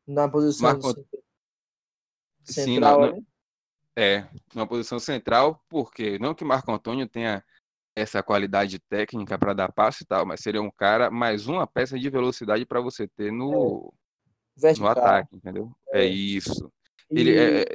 Na 0.08 0.30
posição 0.30 0.70
Marco... 0.70 0.88
central, 2.44 2.46
Sim, 2.46 2.80
na, 2.80 2.98
na... 2.98 3.22
É, 3.96 4.26
numa 4.56 4.66
posição 4.66 5.00
central, 5.00 5.62
porque 5.68 6.18
não 6.18 6.34
que 6.34 6.46
Marco 6.46 6.72
Antônio 6.72 7.08
tenha 7.08 7.44
essa 7.96 8.24
qualidade 8.24 8.80
técnica 8.80 9.38
para 9.38 9.54
dar 9.54 9.72
passe 9.72 10.04
e 10.04 10.08
tal, 10.08 10.26
mas 10.26 10.40
seria 10.40 10.62
um 10.62 10.72
cara 10.72 11.12
mais 11.12 11.48
uma 11.48 11.68
peça 11.68 12.00
de 12.00 12.10
velocidade 12.10 12.66
para 12.66 12.80
você 12.80 13.08
ter 13.08 13.32
no, 13.32 13.94
é. 14.64 14.74
no 14.74 14.88
ataque, 14.88 15.36
entendeu? 15.36 15.72
É, 15.92 16.06
é 16.06 16.06
isso. 16.06 16.72
E... 17.10 17.20
Ele 17.20 17.38
é, 17.38 17.62
é, 17.62 17.66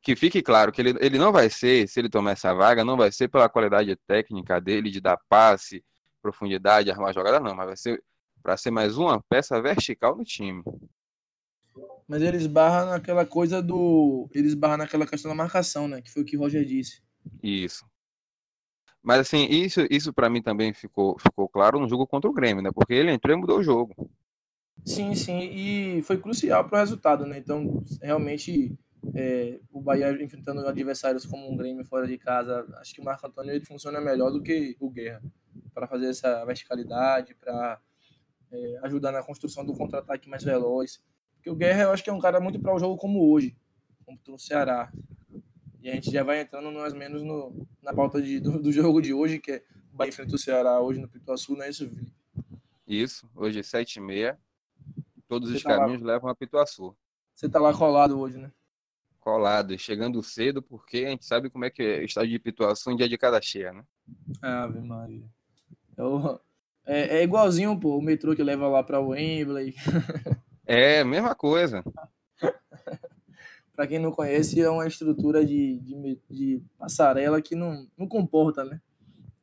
que 0.00 0.16
fique 0.16 0.40
claro 0.40 0.72
que 0.72 0.80
ele, 0.80 0.96
ele 1.00 1.18
não 1.18 1.32
vai 1.32 1.50
ser, 1.50 1.86
se 1.88 2.00
ele 2.00 2.08
tomar 2.08 2.32
essa 2.32 2.54
vaga, 2.54 2.84
não 2.84 2.96
vai 2.96 3.12
ser 3.12 3.28
pela 3.28 3.48
qualidade 3.48 3.94
técnica 4.06 4.60
dele 4.60 4.90
de 4.90 5.00
dar 5.00 5.18
passe, 5.28 5.84
profundidade, 6.22 6.90
armar 6.90 7.12
jogada, 7.12 7.38
não, 7.38 7.54
mas 7.54 7.66
vai 7.66 7.76
ser 7.76 8.02
para 8.42 8.56
ser 8.56 8.70
mais 8.70 8.96
uma 8.96 9.20
peça 9.28 9.60
vertical 9.60 10.16
no 10.16 10.22
time. 10.22 10.62
Mas 12.08 12.22
ele 12.22 12.36
esbarra 12.36 12.86
naquela 12.86 13.26
coisa 13.26 13.62
do. 13.62 14.28
Ele 14.32 14.46
esbarra 14.46 14.76
naquela 14.76 15.06
questão 15.06 15.30
da 15.30 15.34
marcação, 15.34 15.88
né? 15.88 16.00
Que 16.00 16.10
foi 16.10 16.22
o 16.22 16.24
que 16.24 16.36
o 16.36 16.40
Roger 16.40 16.64
disse. 16.64 17.02
Isso. 17.42 17.84
Mas 19.02 19.20
assim, 19.20 19.46
isso, 19.46 19.86
isso 19.90 20.12
para 20.12 20.28
mim 20.28 20.42
também 20.42 20.74
ficou, 20.74 21.16
ficou 21.18 21.48
claro 21.48 21.78
no 21.78 21.88
jogo 21.88 22.06
contra 22.06 22.28
o 22.28 22.32
Grêmio, 22.32 22.62
né? 22.62 22.70
Porque 22.74 22.92
ele 22.92 23.12
entrou 23.12 23.36
e 23.36 23.40
mudou 23.40 23.58
o 23.58 23.62
jogo. 23.62 24.10
Sim, 24.84 25.14
sim, 25.14 25.38
e 25.38 26.02
foi 26.02 26.18
crucial 26.18 26.68
para 26.68 26.76
o 26.76 26.80
resultado, 26.80 27.24
né? 27.24 27.38
Então, 27.38 27.82
realmente, 28.02 28.76
é, 29.14 29.58
o 29.72 29.80
Bahia 29.80 30.10
enfrentando 30.22 30.66
adversários 30.66 31.24
como 31.24 31.50
um 31.50 31.56
Grêmio 31.56 31.84
fora 31.84 32.06
de 32.06 32.18
casa, 32.18 32.66
acho 32.80 32.94
que 32.94 33.00
o 33.00 33.04
Marco 33.04 33.26
Antônio 33.26 33.52
ele 33.52 33.64
funciona 33.64 34.00
melhor 34.00 34.30
do 34.30 34.42
que 34.42 34.76
o 34.80 34.90
Guerra 34.90 35.22
para 35.72 35.86
fazer 35.86 36.08
essa 36.08 36.44
verticalidade, 36.44 37.34
para 37.34 37.80
é, 38.52 38.78
ajudar 38.82 39.12
na 39.12 39.22
construção 39.22 39.64
do 39.64 39.74
contra-ataque 39.74 40.28
mais 40.28 40.42
veloz. 40.42 41.00
Porque 41.46 41.50
o 41.50 41.54
Guerra 41.54 41.82
eu 41.84 41.92
acho 41.92 42.02
que 42.02 42.10
é 42.10 42.12
um 42.12 42.18
cara 42.18 42.40
muito 42.40 42.58
para 42.58 42.74
o 42.74 42.78
jogo 42.80 42.96
como 42.96 43.30
hoje, 43.30 43.56
como 44.04 44.18
o 44.30 44.38
Ceará. 44.38 44.90
E 45.80 45.88
a 45.88 45.94
gente 45.94 46.10
já 46.10 46.24
vai 46.24 46.40
entrando 46.40 46.72
mais 46.72 46.92
ou 46.92 46.98
menos 46.98 47.22
no, 47.22 47.64
na 47.80 47.94
pauta 47.94 48.20
de, 48.20 48.40
do, 48.40 48.60
do, 48.60 48.72
jogo 48.72 49.00
de 49.00 49.14
hoje, 49.14 49.38
que 49.38 49.52
é 49.52 49.62
o 49.92 49.96
Bahia 49.96 50.08
enfrenta 50.08 50.34
o 50.34 50.38
Ceará 50.38 50.80
hoje 50.80 51.00
no 51.00 51.06
Pituaçu, 51.06 51.54
não 51.54 51.62
é 51.62 51.70
isso, 51.70 51.88
Vili? 51.88 52.12
Isso, 52.84 53.30
hoje 53.32 53.60
é 53.60 53.62
7 53.62 53.94
e 53.94 54.00
meia. 54.00 54.36
Todos 55.28 55.50
Você 55.50 55.58
os 55.58 55.62
tá 55.62 55.76
caminhos 55.76 56.02
lá... 56.02 56.14
levam 56.14 56.28
a 56.28 56.34
Pituaçu. 56.34 56.96
Você 57.32 57.48
tá 57.48 57.60
lá 57.60 57.72
colado 57.72 58.18
hoje, 58.18 58.38
né? 58.38 58.50
Colado, 59.20 59.78
chegando 59.78 60.20
cedo, 60.24 60.60
porque 60.60 61.04
a 61.06 61.10
gente 61.10 61.24
sabe 61.24 61.48
como 61.48 61.64
é 61.64 61.70
que 61.70 61.80
é 61.80 61.98
o 62.00 62.04
estádio 62.04 62.32
de 62.32 62.40
Pituaçu 62.40 62.90
em 62.90 62.96
dia 62.96 63.08
de 63.08 63.16
cada 63.16 63.40
cheia, 63.40 63.72
né? 63.72 63.84
Ave 64.42 64.80
Maria. 64.80 65.22
Eu, 65.96 66.40
é, 66.84 67.18
é, 67.18 67.22
igualzinho, 67.22 67.78
pô, 67.78 67.96
o 67.96 68.02
metrô 68.02 68.34
que 68.34 68.42
leva 68.42 68.66
lá 68.66 68.82
pra 68.82 68.98
Wembley. 68.98 69.76
É, 70.66 71.04
mesma 71.04 71.34
coisa. 71.34 71.84
para 73.76 73.86
quem 73.86 73.98
não 73.98 74.10
conhece, 74.10 74.60
é 74.60 74.68
uma 74.68 74.86
estrutura 74.86 75.44
de, 75.44 75.78
de, 75.78 76.20
de, 76.28 76.62
passarela 76.78 77.40
que 77.42 77.54
não, 77.54 77.86
não 77.96 78.08
comporta, 78.08 78.64
né? 78.64 78.80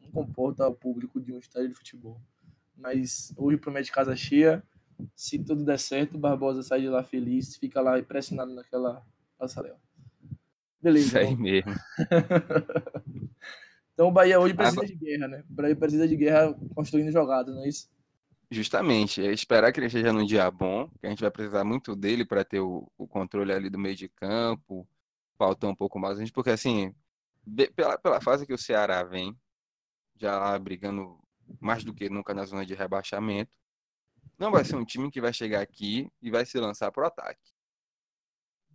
Não 0.02 0.12
comporta 0.12 0.68
o 0.68 0.74
público 0.74 1.22
de 1.22 1.32
um 1.32 1.38
estádio 1.38 1.70
de 1.70 1.76
futebol. 1.76 2.20
Mas 2.76 3.32
hoje 3.38 3.58
promete 3.58 3.92
casa 3.92 4.16
cheia. 4.16 4.64
Se 5.16 5.38
tudo 5.38 5.64
der 5.64 5.80
certo, 5.80 6.16
o 6.16 6.20
Barbosa 6.20 6.64
sai 6.64 6.82
de 6.82 6.90
lá 6.90 7.04
feliz, 7.04 7.56
fica 7.56 7.80
lá 7.80 8.00
impressionado 8.00 8.54
naquela 8.54 9.06
passarela. 9.38 9.80
Beleza. 10.82 11.08
Isso 11.08 11.18
aí 11.18 11.36
mesmo. 11.36 11.72
então 13.94 14.08
o 14.08 14.12
Bahia 14.12 14.40
hoje 14.40 14.54
precisa 14.54 14.86
de 14.86 14.96
guerra, 14.96 15.28
né? 15.28 15.44
O 15.50 15.54
Bahia 15.54 15.76
precisa 15.76 16.08
de 16.08 16.16
guerra 16.16 16.54
construindo 16.76 17.12
jogadas, 17.12 17.56
não 17.56 17.64
é 17.64 17.70
isso? 17.70 17.90
Justamente, 18.54 19.20
é 19.20 19.32
esperar 19.32 19.72
que 19.72 19.80
ele 19.80 19.88
esteja 19.88 20.14
num 20.14 20.24
dia 20.24 20.50
bom, 20.52 20.88
que 21.00 21.08
a 21.08 21.10
gente 21.10 21.22
vai 21.22 21.32
precisar 21.32 21.64
muito 21.64 21.96
dele 21.96 22.24
para 22.24 22.46
ter 22.46 22.60
o, 22.60 22.88
o, 22.96 23.08
controle 23.08 23.52
ali 23.52 23.68
do 23.68 23.80
meio 23.80 23.96
de 23.96 24.08
campo, 24.08 24.88
faltou 25.36 25.72
um 25.72 25.76
pouco 25.76 25.98
mais, 25.98 26.30
porque 26.30 26.52
assim, 26.52 26.94
pela, 27.76 27.98
pela 27.98 28.22
fase 28.22 28.46
que 28.46 28.54
o 28.54 28.58
Ceará 28.58 29.04
vem, 29.04 29.36
já 30.18 30.58
brigando 30.60 31.20
mais 31.60 31.84
do 31.84 31.96
que 31.96 32.12
nunca 32.12 32.32
na 32.32 32.46
zona 32.46 32.64
de 32.64 32.76
rebaixamento, 32.76 33.52
não 34.38 34.52
vai 34.52 34.64
ser 34.64 34.76
um 34.76 34.86
time 34.86 35.10
que 35.10 35.20
vai 35.20 35.34
chegar 35.34 35.62
aqui 35.62 36.08
e 36.22 36.30
vai 36.30 36.46
se 36.46 36.60
lançar 36.60 36.92
para 36.92 37.06
o 37.06 37.08
ataque. 37.08 37.52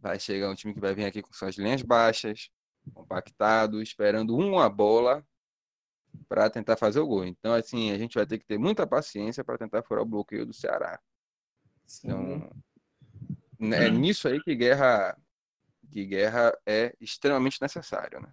Vai 0.01 0.19
chegar 0.19 0.51
um 0.51 0.57
time 0.57 0.75
que 0.75 0.81
vai 0.81 0.93
vir 0.93 1.05
aqui 1.05 1.23
com 1.23 1.33
suas 1.33 1.57
linhas 1.57 1.83
baixas, 1.83 2.51
compactado, 2.93 3.81
esperando 3.81 4.37
uma 4.37 4.69
bola 4.69 5.25
para 6.29 6.51
tentar 6.51 6.77
fazer 6.77 7.01
o 7.01 7.07
gol. 7.07 7.25
Então, 7.25 7.53
assim, 7.55 7.91
a 7.91 7.99
gente 7.99 8.15
vai 8.15 8.27
ter 8.27 8.39
que 8.39 8.47
ter 8.47 8.59
muita 8.59 8.87
paciência 8.87 9.43
para 9.45 9.59
tentar 9.59 9.83
furar 9.83 10.03
o 10.03 10.09
bloqueio 10.09 10.47
do 10.47 10.53
Ceará. 10.53 11.01
Sim. 11.87 12.09
Então, 13.59 13.73
é 13.73 13.91
nisso 13.91 14.29
aí 14.29 14.41
que 14.43 14.55
guerra, 14.55 15.17
que 15.91 16.05
guerra 16.05 16.57
é 16.67 16.95
extremamente 17.01 17.61
necessário, 17.61 18.21
né? 18.21 18.33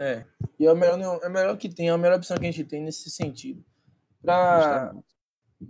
É, 0.00 0.24
e 0.58 0.66
é 0.66 0.72
o 0.72 0.76
melhor, 0.76 1.20
é 1.22 1.28
melhor 1.28 1.56
que 1.56 1.68
tem, 1.68 1.88
é 1.88 1.90
a 1.90 1.98
melhor 1.98 2.18
opção 2.18 2.36
que 2.36 2.46
a 2.46 2.50
gente 2.50 2.64
tem 2.64 2.82
nesse 2.82 3.10
sentido. 3.10 3.64
Para 4.22 4.94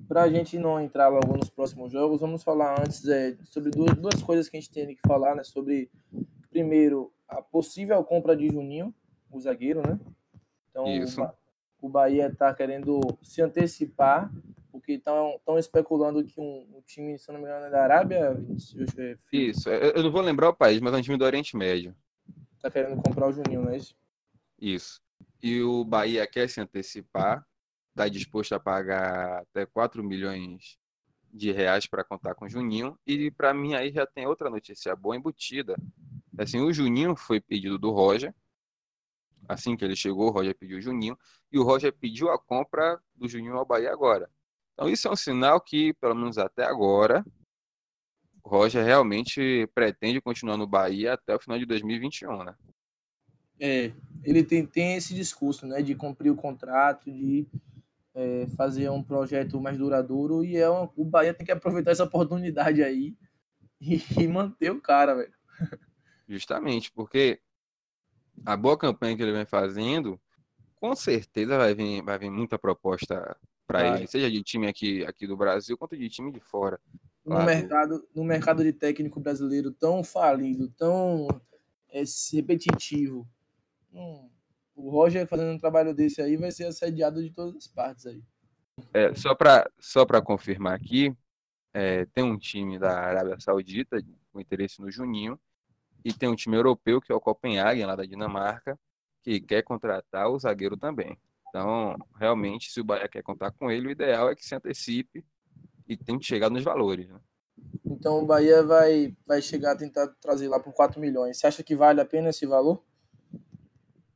para 0.06 0.22
a 0.22 0.28
gente 0.28 0.58
não 0.58 0.80
entrar 0.80 1.08
logo 1.08 1.36
nos 1.36 1.48
próximos 1.48 1.90
jogos, 1.90 2.20
vamos 2.20 2.42
falar 2.42 2.78
antes 2.80 3.06
é, 3.08 3.36
sobre 3.44 3.70
duas, 3.70 3.96
duas 3.96 4.22
coisas 4.22 4.48
que 4.48 4.56
a 4.56 4.60
gente 4.60 4.70
tem 4.70 4.94
que 4.94 5.00
falar, 5.06 5.34
né? 5.34 5.42
Sobre, 5.42 5.90
primeiro, 6.50 7.12
a 7.26 7.40
possível 7.40 8.02
compra 8.04 8.36
de 8.36 8.48
Juninho, 8.48 8.94
o 9.30 9.40
zagueiro, 9.40 9.80
né? 9.80 9.98
Então, 10.80 11.02
Isso 11.02 11.20
o 11.80 11.88
Bahia 11.88 12.26
está 12.26 12.52
querendo 12.52 13.00
se 13.22 13.40
antecipar, 13.40 14.30
porque 14.70 14.94
estão 14.94 15.58
especulando 15.58 16.24
que 16.24 16.40
um, 16.40 16.66
um, 16.76 16.82
time, 16.86 17.18
se 17.18 17.30
não 17.32 17.38
me 17.38 17.46
engano, 17.46 17.66
é 17.66 17.70
da 17.70 17.82
Arábia. 17.82 18.36
Isso, 19.32 19.70
eu 19.70 20.02
não 20.02 20.10
vou 20.10 20.20
lembrar 20.20 20.48
o 20.48 20.56
país, 20.56 20.80
mas 20.80 20.92
é 20.92 20.96
um 20.96 21.02
time 21.02 21.16
do 21.16 21.24
Oriente 21.24 21.56
Médio. 21.56 21.94
Está 22.56 22.70
querendo 22.70 23.00
comprar 23.00 23.28
o 23.28 23.32
Juninho, 23.32 23.62
não 23.62 23.70
é 23.70 23.76
isso? 23.76 23.94
Isso. 24.60 25.00
E 25.42 25.62
o 25.62 25.84
Bahia 25.84 26.26
quer 26.26 26.48
se 26.48 26.60
antecipar, 26.60 27.46
está 27.90 28.08
disposto 28.08 28.54
a 28.54 28.60
pagar 28.60 29.42
até 29.42 29.64
4 29.64 30.02
milhões 30.02 30.76
de 31.32 31.52
reais 31.52 31.86
para 31.86 32.02
contar 32.02 32.34
com 32.34 32.46
o 32.46 32.48
Juninho. 32.48 32.98
E 33.06 33.30
para 33.30 33.54
mim 33.54 33.74
aí 33.74 33.92
já 33.92 34.04
tem 34.04 34.26
outra 34.26 34.50
notícia 34.50 34.96
boa 34.96 35.16
embutida. 35.16 35.76
Assim, 36.36 36.60
o 36.60 36.72
Juninho 36.72 37.14
foi 37.14 37.40
pedido 37.40 37.78
do 37.78 37.90
Roger, 37.90 38.34
Assim 39.48 39.76
que 39.76 39.84
ele 39.84 39.96
chegou, 39.96 40.28
o 40.28 40.30
Roger 40.30 40.54
pediu 40.54 40.76
o 40.76 40.80
Juninho 40.80 41.18
e 41.50 41.58
o 41.58 41.62
Roger 41.62 41.90
pediu 41.92 42.30
a 42.30 42.38
compra 42.38 43.00
do 43.16 43.26
Juninho 43.26 43.56
ao 43.56 43.64
Bahia 43.64 43.90
agora. 43.90 44.30
Então 44.74 44.88
isso 44.88 45.08
é 45.08 45.10
um 45.10 45.16
sinal 45.16 45.58
que, 45.58 45.94
pelo 45.94 46.14
menos 46.14 46.36
até 46.36 46.64
agora, 46.64 47.24
o 48.44 48.48
Roger 48.48 48.84
realmente 48.84 49.66
pretende 49.74 50.20
continuar 50.20 50.58
no 50.58 50.66
Bahia 50.66 51.14
até 51.14 51.34
o 51.34 51.40
final 51.40 51.58
de 51.58 51.64
2021, 51.64 52.44
né? 52.44 52.54
É, 53.58 53.90
ele 54.22 54.44
tem, 54.44 54.64
tem 54.64 54.94
esse 54.94 55.14
discurso, 55.14 55.66
né, 55.66 55.82
de 55.82 55.94
cumprir 55.94 56.30
o 56.30 56.36
contrato, 56.36 57.10
de 57.10 57.46
é, 58.14 58.46
fazer 58.56 58.88
um 58.90 59.02
projeto 59.02 59.60
mais 59.60 59.78
duradouro 59.78 60.44
e 60.44 60.56
é 60.56 60.68
uma, 60.68 60.90
o 60.94 61.04
Bahia 61.04 61.34
tem 61.34 61.44
que 61.44 61.52
aproveitar 61.52 61.90
essa 61.90 62.04
oportunidade 62.04 62.82
aí 62.82 63.16
e, 63.80 64.00
e 64.16 64.28
manter 64.28 64.70
o 64.70 64.80
cara, 64.80 65.14
velho. 65.14 65.32
Justamente, 66.28 66.92
porque 66.92 67.40
a 68.44 68.56
boa 68.56 68.76
campanha 68.76 69.16
que 69.16 69.22
ele 69.22 69.32
vem 69.32 69.44
fazendo, 69.44 70.20
com 70.76 70.94
certeza 70.94 71.56
vai 71.56 71.74
vir, 71.74 72.02
vai 72.02 72.18
vir 72.18 72.30
muita 72.30 72.58
proposta 72.58 73.36
para 73.66 73.98
ele, 73.98 74.06
seja 74.06 74.30
de 74.30 74.42
time 74.42 74.66
aqui, 74.66 75.04
aqui 75.04 75.26
do 75.26 75.36
Brasil 75.36 75.76
quanto 75.76 75.96
de 75.96 76.08
time 76.08 76.32
de 76.32 76.40
fora. 76.40 76.80
No 77.24 77.44
mercado, 77.44 77.98
do... 77.98 78.08
no 78.14 78.24
mercado 78.24 78.62
de 78.62 78.72
técnico 78.72 79.20
brasileiro 79.20 79.70
tão 79.70 80.02
falido, 80.02 80.70
tão 80.70 81.28
é, 81.90 82.02
repetitivo, 82.32 83.28
hum, 83.92 84.30
o 84.74 84.90
Roger 84.90 85.26
fazendo 85.26 85.52
um 85.52 85.58
trabalho 85.58 85.92
desse 85.92 86.22
aí 86.22 86.36
vai 86.36 86.50
ser 86.50 86.66
assediado 86.66 87.22
de 87.22 87.30
todas 87.30 87.56
as 87.56 87.66
partes 87.66 88.06
aí. 88.06 88.22
É, 88.94 89.14
só 89.14 89.34
para 89.34 89.68
só 89.78 90.06
confirmar 90.22 90.74
aqui, 90.74 91.14
é, 91.74 92.06
tem 92.06 92.24
um 92.24 92.38
time 92.38 92.78
da 92.78 92.98
Arábia 92.98 93.38
Saudita 93.40 94.02
com 94.32 94.40
interesse 94.40 94.80
no 94.80 94.90
Juninho 94.90 95.38
e 96.04 96.12
tem 96.12 96.28
um 96.28 96.36
time 96.36 96.56
europeu, 96.56 97.00
que 97.00 97.12
é 97.12 97.14
o 97.14 97.20
Copenhagen, 97.20 97.86
lá 97.86 97.96
da 97.96 98.04
Dinamarca, 98.04 98.78
que 99.22 99.40
quer 99.40 99.62
contratar 99.62 100.28
o 100.30 100.38
zagueiro 100.38 100.76
também. 100.76 101.18
Então, 101.48 101.96
realmente, 102.16 102.70
se 102.70 102.80
o 102.80 102.84
Bahia 102.84 103.08
quer 103.08 103.22
contar 103.22 103.50
com 103.52 103.70
ele, 103.70 103.88
o 103.88 103.90
ideal 103.90 104.30
é 104.30 104.34
que 104.34 104.44
se 104.44 104.54
antecipe 104.54 105.24
e 105.86 105.96
tem 105.96 106.18
que 106.18 106.26
chegar 106.26 106.50
nos 106.50 106.62
valores. 106.62 107.08
Né? 107.08 107.20
Então, 107.84 108.22
o 108.22 108.26
Bahia 108.26 108.62
vai, 108.62 109.16
vai 109.26 109.40
chegar 109.40 109.72
a 109.72 109.76
tentar 109.76 110.06
trazer 110.20 110.48
lá 110.48 110.60
por 110.60 110.72
4 110.72 111.00
milhões. 111.00 111.38
Você 111.38 111.46
acha 111.46 111.62
que 111.62 111.74
vale 111.74 112.00
a 112.00 112.04
pena 112.04 112.28
esse 112.28 112.46
valor? 112.46 112.82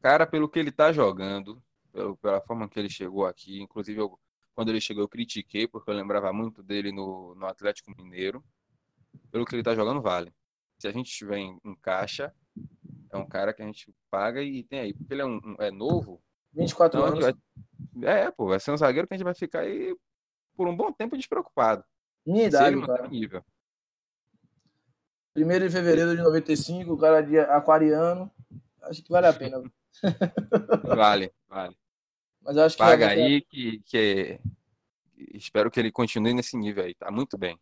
Cara, 0.01 0.27
pelo 0.27 0.49
que 0.49 0.59
ele 0.59 0.69
está 0.69 0.93
jogando, 0.93 1.63
pelo, 1.93 2.17
pela 2.17 2.41
forma 2.41 2.69
que 2.69 2.79
ele 2.79 2.91
chegou 2.91 3.27
aqui, 3.27 3.63
inclusive 3.63 4.01
eu, 4.01 4.19
quando 4.55 4.69
ele 4.69 4.81
chegou 4.81 5.03
eu 5.03 5.09
critiquei, 5.09 5.67
porque 5.67 5.91
eu 5.91 5.95
lembrava 5.95 6.33
muito 6.33 6.63
dele 6.63 6.93
no, 6.93 7.35
no 7.35 7.47
Atlético 7.47 7.91
Mineiro. 7.97 8.45
Pelo 9.31 9.45
que 9.45 9.55
ele 9.55 9.63
está 9.63 9.75
jogando, 9.75 10.03
vale 10.03 10.33
se 10.83 10.89
a 10.89 10.93
gente 10.93 11.13
tiver 11.13 11.39
em, 11.39 11.57
em, 11.65 11.77
caixa, 11.77 12.35
é 13.11 13.17
um 13.17 13.25
cara 13.25 13.55
que 13.55 13.63
a 13.63 13.65
gente 13.65 13.95
paga 14.11 14.43
e 14.43 14.65
tem 14.65 14.81
aí. 14.81 14.93
Porque 14.93 15.15
ele 15.15 15.23
é, 15.23 15.25
um, 15.25 15.55
é 15.61 15.71
novo. 15.71 16.21
24 16.53 16.99
então, 16.99 17.09
anos. 17.09 17.25
Vai, 17.95 18.23
é, 18.23 18.31
pô, 18.33 18.47
vai 18.47 18.59
ser 18.59 18.73
um 18.73 18.77
zagueiro 18.77 19.07
que 19.07 19.15
a 19.15 19.17
gente 19.17 19.25
vai 19.25 19.35
ficar 19.35 19.61
aí 19.61 19.97
por 20.57 20.67
um 20.67 20.77
bom 20.77 20.93
tempo 20.93 21.17
despreocupado. 21.17 21.85
Minha 22.27 22.47
idade, 22.47 22.85
cara. 22.85 23.07
Nível. 23.07 23.45
Primeiro 25.33 25.67
de 25.67 25.73
fevereiro 25.73 26.17
de 26.17 26.23
95, 26.23 26.93
o 26.93 26.99
cara 26.99 27.23
de 27.23 27.39
aquariano. 27.39 28.29
Acho 28.83 29.05
que 29.05 29.13
vale 29.13 29.29
a 29.29 29.33
pena. 29.33 29.63
vale, 30.85 31.33
vale. 31.49 31.77
Mas 32.41 32.57
acho 32.57 32.77
que 32.77 32.83
Paga 32.83 33.09
aí 33.09 33.41
que, 33.43 33.79
que 33.87 33.97
é... 33.97 34.41
espero 35.33 35.71
que 35.71 35.79
ele 35.79 35.93
continue 35.93 36.35
nesse 36.35 36.57
nível 36.57 36.85
aí, 36.85 36.95
tá 36.97 37.09
muito 37.09 37.39
bem. 37.39 37.57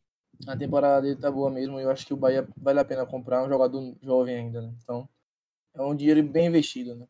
A 0.47 0.57
temporada 0.57 1.03
dele 1.03 1.17
tá 1.17 1.31
boa 1.31 1.51
mesmo, 1.51 1.79
eu 1.79 1.91
acho 1.91 2.07
que 2.07 2.15
o 2.15 2.17
Bahia 2.17 2.49
vale 2.57 2.81
a 2.81 2.85
pena 2.85 3.05
comprar 3.05 3.45
um 3.45 3.49
jogador 3.49 3.95
jovem 4.03 4.37
ainda, 4.37 4.63
né? 4.63 4.73
Então, 4.83 5.09
é 5.75 5.83
um 5.83 5.95
dinheiro 5.95 6.23
bem 6.23 6.47
investido, 6.47 6.95
né? 6.95 7.07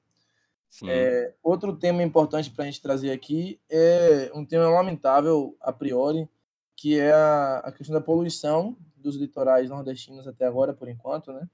É, 0.86 1.34
outro 1.42 1.76
tema 1.76 2.02
importante 2.02 2.50
para 2.50 2.62
a 2.62 2.66
gente 2.66 2.80
trazer 2.80 3.10
aqui 3.10 3.60
é 3.68 4.30
um 4.34 4.44
tema 4.44 4.68
lamentável 4.68 5.56
a 5.60 5.72
priori, 5.72 6.28
que 6.76 6.98
é 6.98 7.12
a, 7.12 7.58
a 7.58 7.72
questão 7.72 7.94
da 7.94 8.00
poluição 8.00 8.76
dos 8.96 9.16
litorais 9.16 9.68
nordestinos 9.68 10.28
até 10.28 10.46
agora, 10.46 10.72
por 10.72 10.88
enquanto, 10.88 11.32
né? 11.32 11.48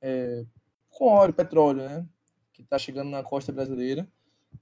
É, 0.00 0.44
com 0.90 1.06
óleo, 1.06 1.32
petróleo, 1.32 1.82
né? 1.82 2.06
Que 2.52 2.62
está 2.62 2.78
chegando 2.78 3.10
na 3.10 3.22
costa 3.22 3.52
brasileira. 3.52 4.08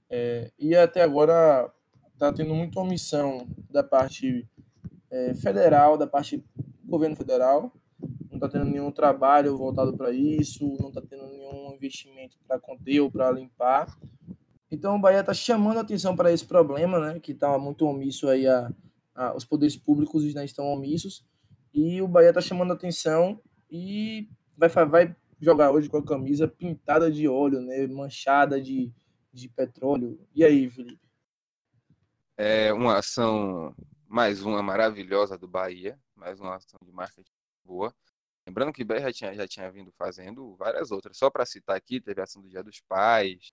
É, 0.09 0.51
e 0.59 0.75
até 0.75 1.01
agora 1.01 1.71
está 2.13 2.31
tendo 2.31 2.53
muita 2.53 2.79
omissão 2.79 3.47
da 3.69 3.83
parte 3.83 4.47
é, 5.09 5.33
federal, 5.33 5.97
da 5.97 6.07
parte 6.07 6.37
do 6.37 6.45
governo 6.85 7.15
federal. 7.15 7.73
Não 8.29 8.35
está 8.37 8.49
tendo 8.49 8.65
nenhum 8.65 8.91
trabalho 8.91 9.57
voltado 9.57 9.95
para 9.97 10.11
isso, 10.11 10.77
não 10.79 10.89
está 10.89 11.01
tendo 11.01 11.27
nenhum 11.27 11.73
investimento 11.73 12.37
para 12.47 12.59
conter 12.59 12.99
ou 12.99 13.11
para 13.11 13.31
limpar. 13.31 13.97
Então 14.69 14.95
o 14.95 14.99
Bahia 14.99 15.21
está 15.21 15.33
chamando 15.33 15.79
atenção 15.79 16.15
para 16.15 16.31
esse 16.31 16.45
problema, 16.45 16.99
né? 16.99 17.19
Que 17.19 17.31
está 17.31 17.57
muito 17.57 17.85
omisso 17.85 18.27
aí 18.27 18.45
a, 18.47 18.71
a, 19.15 19.35
os 19.35 19.45
poderes 19.45 19.75
públicos 19.75 20.33
né, 20.33 20.45
estão 20.45 20.65
omissos 20.65 21.25
e 21.73 22.01
o 22.01 22.07
Bahia 22.07 22.29
está 22.29 22.41
chamando 22.41 22.73
atenção 22.73 23.39
e 23.69 24.29
vai, 24.57 24.69
vai 24.69 25.15
jogar 25.39 25.71
hoje 25.71 25.89
com 25.89 25.97
a 25.97 26.05
camisa 26.05 26.47
pintada 26.47 27.11
de 27.11 27.27
óleo, 27.27 27.61
né? 27.61 27.87
Manchada 27.87 28.61
de, 28.61 28.91
de 29.31 29.47
petróleo. 29.49 30.19
E 30.33 30.43
aí, 30.43 30.69
Felipe? 30.69 30.99
É 32.37 32.71
uma 32.73 32.97
ação, 32.97 33.75
mais 34.07 34.41
uma 34.41 34.63
maravilhosa 34.63 35.37
do 35.37 35.47
Bahia, 35.47 35.99
mais 36.15 36.39
uma 36.39 36.55
ação 36.55 36.79
de 36.81 36.91
marketing 36.91 37.29
boa. 37.63 37.93
Lembrando 38.45 38.71
que 38.71 38.83
o 38.83 38.85
Bahia 38.85 39.01
já 39.01 39.13
tinha, 39.13 39.33
já 39.33 39.47
tinha 39.47 39.69
vindo 39.69 39.91
fazendo 39.97 40.55
várias 40.55 40.91
outras. 40.91 41.17
Só 41.17 41.29
para 41.29 41.45
citar 41.45 41.75
aqui, 41.75 41.99
teve 41.99 42.21
a 42.21 42.23
ação 42.23 42.41
do 42.41 42.49
Dia 42.49 42.63
dos 42.63 42.79
Pais, 42.79 43.51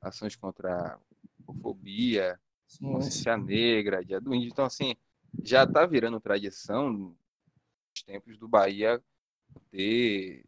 ações 0.00 0.36
contra 0.36 0.72
a 0.72 0.98
homofobia, 1.46 2.40
consciência 2.80 3.36
negra, 3.36 4.04
Dia 4.04 4.20
do 4.20 4.32
Índio. 4.32 4.48
Então, 4.48 4.64
assim, 4.64 4.94
já 5.42 5.64
está 5.64 5.84
virando 5.84 6.20
tradição 6.20 6.90
nos 6.90 8.02
tempos 8.06 8.38
do 8.38 8.46
Bahia 8.46 9.02
ter 9.72 10.44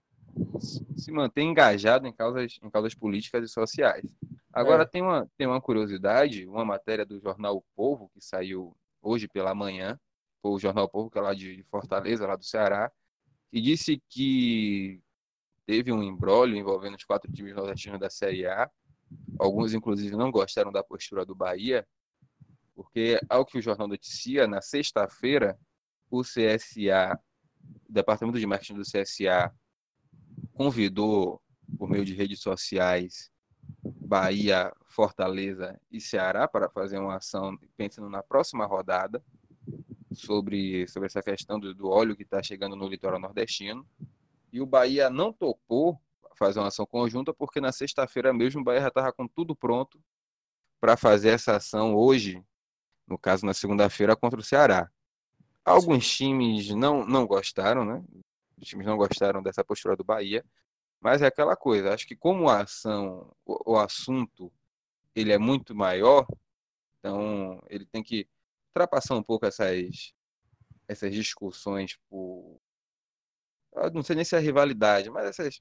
se 0.97 1.11
manter 1.11 1.43
engajado 1.43 2.07
em 2.07 2.13
causas, 2.13 2.59
em 2.63 2.71
causas 2.71 2.95
políticas 2.95 3.43
e 3.45 3.53
sociais. 3.53 4.05
Agora, 4.53 4.85
é. 4.85 4.87
tem, 4.87 5.03
uma, 5.03 5.29
tem 5.37 5.47
uma 5.49 5.61
curiosidade, 5.61 6.47
uma 6.47 6.65
matéria 6.65 7.05
do 7.05 7.19
jornal 7.19 7.57
o 7.57 7.65
Povo, 7.75 8.09
que 8.15 8.21
saiu 8.21 8.77
hoje 9.03 9.29
pela 9.29 9.55
manhã, 9.55 9.99
o 10.43 10.59
jornal 10.59 10.89
Povo, 10.89 11.11
que 11.11 11.19
é 11.19 11.21
lá 11.21 11.35
de 11.35 11.63
Fortaleza, 11.65 12.27
lá 12.27 12.37
do 12.37 12.45
Ceará, 12.45 12.91
que 13.51 13.61
disse 13.61 14.03
que 14.09 15.03
teve 15.67 15.93
um 15.93 16.03
embrólio 16.03 16.57
envolvendo 16.57 16.97
os 16.97 17.05
quatro 17.05 17.31
times 17.31 17.55
nordestinos 17.55 18.01
da 18.01 18.11
Série 18.11 18.47
A. 18.47 18.71
Alguns, 19.39 19.75
inclusive, 19.75 20.17
não 20.17 20.31
gostaram 20.31 20.73
da 20.73 20.83
postura 20.83 21.25
do 21.25 21.35
Bahia, 21.35 21.87
porque, 22.75 23.21
ao 23.29 23.45
que 23.45 23.59
o 23.59 23.63
jornal 23.63 23.89
noticia, 23.89 24.47
na 24.47 24.61
sexta-feira, 24.61 25.59
o 26.11 26.23
CSA, 26.23 27.19
o 27.89 27.93
Departamento 27.93 28.39
de 28.39 28.47
Marketing 28.47 28.75
do 28.75 28.83
CSA, 28.83 29.53
convidou, 30.53 31.41
por 31.79 31.89
meio 31.89 32.05
de 32.05 32.15
redes 32.15 32.41
sociais, 32.41 33.30
Bahia, 33.85 34.73
Fortaleza 34.87 35.81
e 35.91 36.01
Ceará 36.01 36.47
para 36.49 36.69
fazer 36.69 36.99
uma 36.99 37.17
ação 37.17 37.57
pensando 37.77 38.09
na 38.09 38.23
próxima 38.23 38.67
rodada 38.67 39.23
sobre, 40.13 40.87
sobre 40.89 41.07
essa 41.07 41.23
questão 41.23 41.59
do, 41.59 41.75
do 41.75 41.89
óleo 41.89 42.17
que 42.17 42.23
está 42.23 42.43
chegando 42.43 42.77
no 42.77 42.89
litoral 42.89 43.21
nordestino. 43.21 43.87
E 44.53 44.61
o 44.61 44.67
Bahia 44.67 45.09
não 45.09 45.33
topou 45.33 46.01
fazer 46.37 46.59
uma 46.59 46.69
ação 46.69 46.87
conjunta 46.87 47.33
porque 47.33 47.61
na 47.61 47.71
sexta-feira 47.71 48.33
mesmo 48.33 48.63
o 48.63 48.65
Bahia 48.65 48.81
já 48.81 48.89
estava 48.89 49.13
com 49.13 49.29
tudo 49.29 49.55
pronto 49.55 50.03
para 50.81 50.97
fazer 50.97 51.31
essa 51.31 51.57
ação 51.57 51.95
hoje, 51.95 52.43
no 53.07 53.19
caso 53.19 53.45
na 53.45 53.53
segunda-feira, 53.53 54.17
contra 54.17 54.41
o 54.41 54.43
Ceará. 54.43 54.91
Alguns 55.65 56.09
times 56.09 56.71
não, 56.71 57.07
não 57.07 57.27
gostaram, 57.27 57.85
né? 57.85 58.03
Os 58.59 58.67
times 58.67 58.87
não 58.87 58.97
gostaram 58.97 59.43
dessa 59.43 59.63
postura 59.63 59.95
do 59.95 60.03
Bahia, 60.03 60.45
mas 61.01 61.23
é 61.23 61.27
aquela 61.27 61.57
coisa, 61.57 61.95
acho 61.95 62.07
que 62.07 62.15
como 62.15 62.49
a 62.49 62.61
ação, 62.63 63.35
o, 63.45 63.73
o 63.73 63.79
assunto, 63.79 64.53
ele 65.15 65.33
é 65.33 65.39
muito 65.39 65.75
maior, 65.75 66.27
então 66.99 67.63
ele 67.69 67.87
tem 67.87 68.03
que 68.03 68.29
ultrapassar 68.69 69.17
um 69.17 69.23
pouco 69.23 69.47
essas, 69.47 70.13
essas 70.87 71.13
discussões 71.13 71.99
por. 72.09 72.61
Eu 73.75 73.91
não 73.93 74.03
sei 74.03 74.17
nem 74.17 74.25
se 74.25 74.37
é 74.37 74.39
rivalidade, 74.39 75.09
mas 75.11 75.27
essas, 75.27 75.61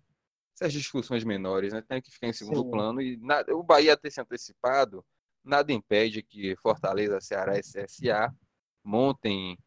essas 0.56 0.73
discussões 0.73 1.23
menores, 1.23 1.71
né? 1.71 1.82
Tem 1.82 2.02
que 2.02 2.12
ficar 2.12 2.28
em 2.28 2.34
segundo 2.34 2.63
Sim. 2.63 2.71
plano. 2.71 3.02
E 3.02 3.17
nada, 3.17 3.56
o 3.56 3.63
Bahia 3.63 3.95
ter 3.95 4.12
se 4.12 4.19
antecipado, 4.19 5.06
nada 5.43 5.71
impede 5.71 6.21
que 6.21 6.56
Fortaleza, 6.58 7.21
Ceará 7.21 7.58
e 7.58 7.62
CSA 7.62 8.34
montem 8.84 9.58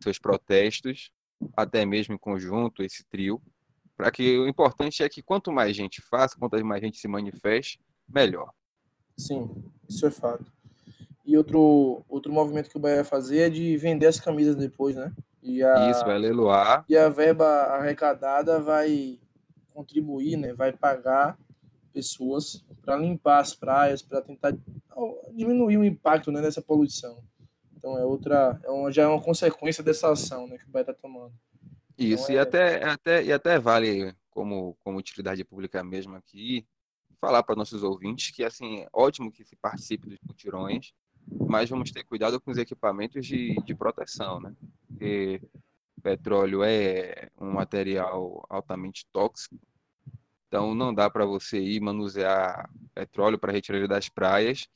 seus 0.00 0.18
protestos 0.18 1.10
até 1.56 1.84
mesmo 1.84 2.14
em 2.14 2.18
conjunto, 2.18 2.82
esse 2.82 3.04
trio, 3.04 3.42
para 3.98 4.12
que 4.12 4.38
o 4.38 4.46
importante 4.46 5.02
é 5.02 5.08
que 5.08 5.20
quanto 5.20 5.50
mais 5.50 5.74
gente 5.74 6.00
faça, 6.00 6.38
quanto 6.38 6.64
mais 6.64 6.80
gente 6.80 6.98
se 6.98 7.08
manifeste, 7.08 7.80
melhor. 8.08 8.52
Sim, 9.16 9.50
isso 9.88 10.06
é 10.06 10.10
fato. 10.10 10.46
E 11.26 11.36
outro, 11.36 12.04
outro 12.08 12.32
movimento 12.32 12.70
que 12.70 12.76
o 12.76 12.80
Bahia 12.80 12.96
vai 12.96 13.04
fazer 13.04 13.38
é 13.40 13.50
de 13.50 13.76
vender 13.76 14.06
as 14.06 14.20
camisas 14.20 14.54
depois, 14.54 14.94
né? 14.94 15.12
E 15.42 15.64
a, 15.64 15.90
isso, 15.90 16.04
vai 16.04 16.16
leiloar. 16.16 16.84
E 16.88 16.96
a 16.96 17.08
verba 17.08 17.44
arrecadada 17.44 18.60
vai 18.60 19.18
contribuir, 19.74 20.36
né? 20.36 20.54
Vai 20.54 20.72
pagar 20.72 21.36
pessoas 21.92 22.64
para 22.80 22.96
limpar 22.96 23.40
as 23.40 23.52
praias, 23.52 24.00
para 24.00 24.22
tentar 24.22 24.56
diminuir 25.34 25.76
o 25.76 25.84
impacto 25.84 26.30
né, 26.30 26.40
dessa 26.40 26.62
poluição. 26.62 27.18
Então 27.76 27.98
é 27.98 28.04
outra, 28.04 28.60
é 28.62 28.70
uma, 28.70 28.92
já 28.92 29.02
é 29.02 29.06
uma 29.08 29.20
consequência 29.20 29.82
dessa 29.82 30.12
ação 30.12 30.46
né, 30.46 30.56
que 30.56 30.66
o 30.66 30.70
Bahia 30.70 30.82
está 30.82 30.94
tomando. 30.94 31.32
Isso, 31.98 32.30
então, 32.30 32.30
é... 32.30 32.34
e, 32.34 32.38
até, 32.38 32.84
até, 32.84 33.24
e 33.24 33.32
até 33.32 33.58
vale 33.58 34.14
como, 34.30 34.76
como 34.84 34.98
utilidade 34.98 35.44
pública 35.44 35.82
mesmo 35.82 36.14
aqui, 36.14 36.66
falar 37.20 37.42
para 37.42 37.56
nossos 37.56 37.82
ouvintes 37.82 38.30
que 38.30 38.44
assim, 38.44 38.80
é 38.80 38.88
ótimo 38.92 39.32
que 39.32 39.44
se 39.44 39.56
participe 39.56 40.08
dos 40.08 40.18
mutirões, 40.22 40.92
mas 41.48 41.68
vamos 41.68 41.90
ter 41.90 42.04
cuidado 42.04 42.40
com 42.40 42.50
os 42.50 42.58
equipamentos 42.58 43.26
de, 43.26 43.56
de 43.64 43.74
proteção, 43.74 44.40
né? 44.40 44.54
Porque 44.86 45.42
petróleo 46.02 46.62
é 46.62 47.28
um 47.36 47.50
material 47.50 48.46
altamente 48.48 49.04
tóxico, 49.12 49.58
então 50.46 50.74
não 50.74 50.94
dá 50.94 51.10
para 51.10 51.26
você 51.26 51.60
ir 51.60 51.80
manusear 51.80 52.70
petróleo 52.94 53.38
para 53.38 53.52
retirar 53.52 53.78
ele 53.78 53.88
das 53.88 54.08
praias 54.08 54.68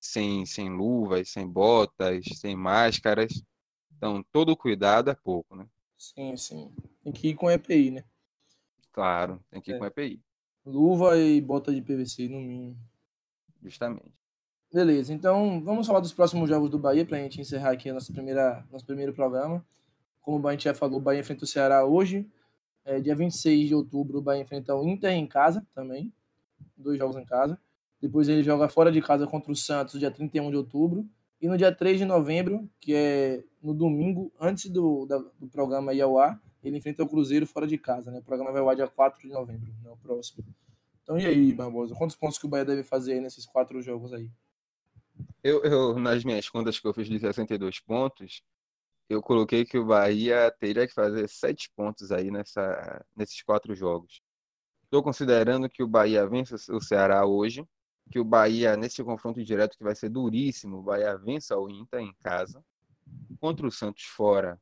sem, 0.00 0.44
sem 0.44 0.68
luvas, 0.68 1.30
sem 1.30 1.46
botas, 1.46 2.24
sem 2.40 2.56
máscaras. 2.56 3.42
Então, 3.96 4.24
todo 4.32 4.56
cuidado 4.56 5.10
é 5.10 5.14
pouco, 5.14 5.54
né? 5.54 5.66
Sim, 6.02 6.36
sim. 6.36 6.72
Tem 7.04 7.12
que 7.12 7.28
ir 7.28 7.34
com 7.36 7.48
EPI, 7.48 7.92
né? 7.92 8.04
Claro, 8.90 9.40
tem 9.48 9.60
que 9.60 9.70
ir 9.70 9.74
é. 9.74 9.78
com 9.78 9.86
EPI. 9.86 10.20
Luva 10.66 11.16
e 11.16 11.40
bota 11.40 11.72
de 11.72 11.80
PVC, 11.80 12.28
no 12.28 12.40
mínimo. 12.40 12.76
Justamente. 13.62 14.12
Beleza, 14.72 15.12
então 15.12 15.62
vamos 15.62 15.86
falar 15.86 16.00
dos 16.00 16.12
próximos 16.12 16.48
jogos 16.48 16.68
do 16.70 16.78
Bahia 16.78 17.06
para 17.06 17.18
a 17.18 17.20
gente 17.20 17.40
encerrar 17.40 17.70
aqui 17.70 17.92
nossa 17.92 18.12
primeira, 18.12 18.66
nosso 18.72 18.84
primeiro 18.84 19.12
programa. 19.12 19.64
Como 20.20 20.44
o 20.44 20.50
gente 20.50 20.64
já 20.64 20.74
falou, 20.74 20.98
o 20.98 21.00
Bahia 21.00 21.20
enfrenta 21.20 21.44
o 21.44 21.46
Ceará 21.46 21.84
hoje. 21.84 22.28
É, 22.84 22.98
dia 22.98 23.14
26 23.14 23.68
de 23.68 23.74
outubro, 23.74 24.18
o 24.18 24.22
Bahia 24.22 24.42
enfrenta 24.42 24.74
o 24.74 24.88
Inter 24.88 25.12
em 25.12 25.26
casa 25.26 25.64
também. 25.72 26.12
Dois 26.76 26.98
jogos 26.98 27.16
em 27.16 27.24
casa. 27.24 27.56
Depois 28.00 28.28
ele 28.28 28.42
joga 28.42 28.68
fora 28.68 28.90
de 28.90 29.00
casa 29.00 29.24
contra 29.24 29.52
o 29.52 29.56
Santos, 29.56 30.00
dia 30.00 30.10
31 30.10 30.50
de 30.50 30.56
outubro. 30.56 31.08
E 31.42 31.48
no 31.48 31.58
dia 31.58 31.74
3 31.74 31.98
de 31.98 32.04
novembro, 32.04 32.70
que 32.80 32.94
é 32.94 33.42
no 33.60 33.74
domingo, 33.74 34.32
antes 34.40 34.70
do, 34.70 35.04
da, 35.06 35.18
do 35.18 35.48
programa 35.48 35.92
ir 35.92 36.00
ao 36.00 36.16
ar, 36.16 36.40
ele 36.62 36.78
enfrenta 36.78 37.02
o 37.02 37.08
Cruzeiro 37.08 37.44
fora 37.48 37.66
de 37.66 37.76
casa. 37.76 38.12
Né? 38.12 38.20
O 38.20 38.22
programa 38.22 38.52
vai 38.52 38.62
ao 38.62 38.68
ar 38.68 38.76
dia 38.76 38.86
4 38.86 39.20
de 39.20 39.28
novembro, 39.28 39.74
né? 39.82 39.90
o 39.90 39.96
próximo. 39.96 40.44
Então 41.02 41.18
e 41.18 41.26
aí, 41.26 41.52
Barbosa? 41.52 41.96
Quantos 41.96 42.14
pontos 42.14 42.38
que 42.38 42.46
o 42.46 42.48
Bahia 42.48 42.64
deve 42.64 42.84
fazer 42.84 43.20
nesses 43.20 43.44
quatro 43.44 43.82
jogos 43.82 44.12
aí? 44.12 44.30
Eu, 45.42 45.64
eu, 45.64 45.98
nas 45.98 46.24
minhas 46.24 46.48
contas 46.48 46.78
que 46.78 46.86
eu 46.86 46.94
fiz 46.94 47.08
de 47.08 47.18
62 47.18 47.80
pontos, 47.80 48.40
eu 49.08 49.20
coloquei 49.20 49.64
que 49.64 49.76
o 49.76 49.84
Bahia 49.84 50.48
teria 50.60 50.86
que 50.86 50.94
fazer 50.94 51.28
sete 51.28 51.68
pontos 51.74 52.12
aí 52.12 52.30
nessa, 52.30 53.04
nesses 53.16 53.42
quatro 53.42 53.74
jogos. 53.74 54.22
Estou 54.84 55.02
considerando 55.02 55.68
que 55.68 55.82
o 55.82 55.88
Bahia 55.88 56.24
vence 56.24 56.54
o 56.70 56.80
Ceará 56.80 57.26
hoje, 57.26 57.66
que 58.10 58.18
o 58.18 58.24
Bahia, 58.24 58.76
nesse 58.76 59.02
confronto 59.02 59.42
direto 59.42 59.76
que 59.76 59.84
vai 59.84 59.94
ser 59.94 60.08
duríssimo, 60.08 60.78
o 60.78 60.82
Bahia 60.82 61.16
vença 61.16 61.56
o 61.56 61.70
Inter 61.70 62.00
em 62.00 62.14
casa. 62.22 62.62
Contra 63.40 63.66
o 63.66 63.70
Santos 63.70 64.04
fora, 64.04 64.60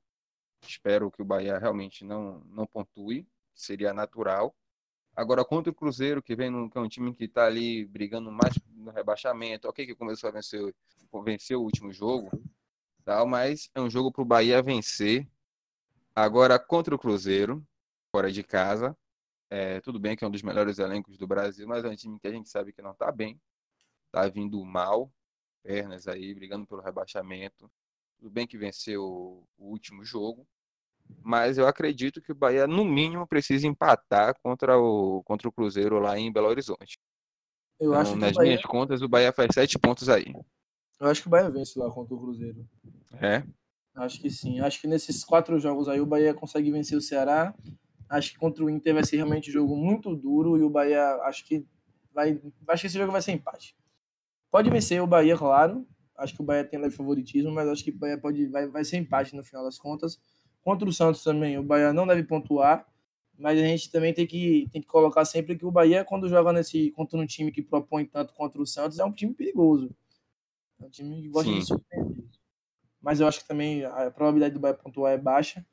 espero 0.63 1.11
que 1.11 1.23
o 1.23 1.25
Bahia 1.25 1.59
realmente 1.59 2.05
não, 2.05 2.41
não 2.47 2.67
pontue, 2.67 3.27
seria 3.55 3.93
natural. 3.93 4.55
Agora, 5.15 5.45
contra 5.45 5.71
o 5.71 5.75
Cruzeiro, 5.75 6.23
que 6.23 6.37
vem 6.37 6.51
num, 6.51 6.69
que 6.69 6.79
é 6.79 6.81
um 6.81 6.89
time 6.89 7.15
que 7.15 7.25
está 7.25 7.47
ali 7.47 7.85
brigando 7.85 8.31
mais 8.31 8.55
no 8.73 8.91
rebaixamento, 8.91 9.69
ok 9.69 9.85
que 9.85 9.95
começou 9.95 10.29
a 10.29 10.33
vencer, 10.33 10.75
vencer 11.25 11.57
o 11.57 11.63
último 11.63 11.93
jogo, 11.93 12.31
tal, 13.05 13.27
mas 13.27 13.69
é 13.75 13.81
um 13.81 13.91
jogo 13.91 14.13
para 14.13 14.23
o 14.23 14.25
Bahia 14.25 14.63
vencer. 14.63 15.29
Agora 16.15 16.59
contra 16.59 16.95
o 16.95 16.99
Cruzeiro, 16.99 17.65
fora 18.11 18.31
de 18.31 18.43
casa, 18.43 18.97
é, 19.51 19.81
tudo 19.81 19.99
bem 19.99 20.17
que 20.17 20.25
é 20.25 20.27
um 20.29 20.31
dos 20.31 20.43
melhores 20.43 20.79
elencos 20.79 21.19
do 21.19 21.27
Brasil, 21.27 21.67
mas 21.67 21.85
é 21.85 21.89
um 21.89 21.97
time 21.97 22.21
que 22.21 22.29
a 22.29 22.33
gente 22.33 22.49
sabe 22.49 22.73
que 22.73 22.81
não 22.81 22.93
está 22.93 23.11
bem, 23.11 23.39
está 24.07 24.29
vindo 24.29 24.65
mal, 24.65 25.13
pernas 25.63 26.07
aí, 26.07 26.33
brigando 26.33 26.67
pelo 26.67 26.81
rebaixamento. 26.81 27.71
Tudo 28.17 28.31
bem 28.31 28.47
que 28.47 28.57
venceu 28.57 29.03
o 29.59 29.67
último 29.67 30.05
jogo, 30.05 30.47
mas 31.23 31.59
eu 31.59 31.67
acredito 31.67 32.23
que 32.23 32.33
o 32.33 32.35
Bahia, 32.35 32.67
no 32.67 32.85
mínimo, 32.85 33.27
precisa 33.27 33.67
empatar 33.67 34.35
contra 34.43 34.79
o, 34.79 35.23
contra 35.25 35.49
o 35.49 35.53
Cruzeiro 35.53 35.99
lá 35.99 36.19
em 36.19 36.33
Belo 36.33 36.49
Horizonte. 36.49 36.99
Eu 37.81 37.91
então, 37.91 38.01
acho 38.01 38.13
que 38.13 38.19
nas 38.19 38.33
Bahia... 38.33 38.49
minhas 38.49 38.63
contas, 38.63 39.03
o 39.03 39.09
Bahia 39.09 39.33
faz 39.33 39.51
sete 39.53 39.79
pontos 39.79 40.09
aí. 40.09 40.33
Eu 41.01 41.09
acho 41.09 41.23
que 41.23 41.29
o 41.29 41.31
Bahia 41.31 41.51
vence 41.51 41.79
lá 41.79 41.91
contra 41.91 42.15
o 42.15 42.21
Cruzeiro. 42.21 42.69
É? 43.15 43.43
Acho 43.95 44.21
que 44.21 44.31
sim. 44.31 44.61
Acho 44.61 44.81
que 44.81 44.87
nesses 44.87 45.25
quatro 45.25 45.59
jogos 45.59 45.89
aí 45.89 46.01
o 46.01 46.07
Bahia 46.07 46.35
consegue 46.35 46.71
vencer 46.71 46.97
o 46.97 47.01
Ceará. 47.01 47.55
Acho 48.11 48.33
que 48.33 48.39
contra 48.39 48.65
o 48.65 48.69
Inter 48.69 48.93
vai 48.93 49.05
ser 49.05 49.17
realmente 49.17 49.51
um 49.51 49.53
jogo 49.53 49.77
muito 49.77 50.17
duro 50.17 50.59
e 50.59 50.63
o 50.63 50.69
Bahia 50.69 51.15
acho 51.23 51.47
que 51.47 51.65
vai. 52.13 52.41
Acho 52.67 52.81
que 52.81 52.87
esse 52.89 52.99
jogo 52.99 53.13
vai 53.13 53.23
ser 53.23 53.31
empate. 53.31 53.77
Pode 54.51 54.69
vencer 54.69 55.01
o 55.01 55.07
Bahia, 55.07 55.37
claro. 55.37 55.87
Acho 56.19 56.35
que 56.35 56.43
o 56.43 56.45
Bahia 56.45 56.65
tem 56.65 56.81
leve 56.81 56.95
favoritismo, 56.95 57.53
mas 57.53 57.69
acho 57.69 57.85
que 57.85 57.91
o 57.91 57.97
Bahia 57.97 58.19
pode, 58.19 58.49
vai, 58.49 58.67
vai 58.67 58.85
ser 58.85 58.97
empate 58.97 59.37
no 59.37 59.45
final 59.45 59.65
das 59.65 59.79
contas. 59.79 60.21
Contra 60.61 60.89
o 60.89 60.93
Santos 60.93 61.23
também, 61.23 61.57
o 61.57 61.63
Bahia 61.63 61.93
não 61.93 62.05
deve 62.05 62.25
pontuar, 62.25 62.85
mas 63.39 63.59
a 63.59 63.63
gente 63.63 63.91
também 63.93 64.13
tem 64.13 64.27
que, 64.27 64.69
tem 64.73 64.83
que 64.83 64.89
colocar 64.89 65.25
sempre 65.25 65.57
que 65.57 65.65
o 65.65 65.71
Bahia, 65.71 66.05
quando 66.05 66.29
joga 66.29 66.53
nesse 66.53 66.91
contra 66.91 67.17
um 67.17 67.25
time 67.25 67.53
que 67.53 67.63
propõe 67.63 68.05
tanto 68.05 68.35
contra 68.35 68.61
o 68.61 68.67
Santos, 68.67 68.99
é 68.99 69.05
um 69.05 69.13
time 69.13 69.33
perigoso. 69.33 69.95
É 70.81 70.85
um 70.85 70.91
time 70.91 71.23
que 71.23 71.29
gosta 71.29 71.51
Sim. 71.51 71.61
de 71.61 71.67
surpreender. 71.67 72.25
Mas 73.01 73.21
eu 73.21 73.29
acho 73.29 73.41
que 73.41 73.49
também 73.49 73.85
a 73.85 74.11
probabilidade 74.11 74.55
do 74.55 74.61
Bahia 74.61 74.75
pontuar 74.75 75.13
é 75.13 75.19
baixa. 75.19 75.65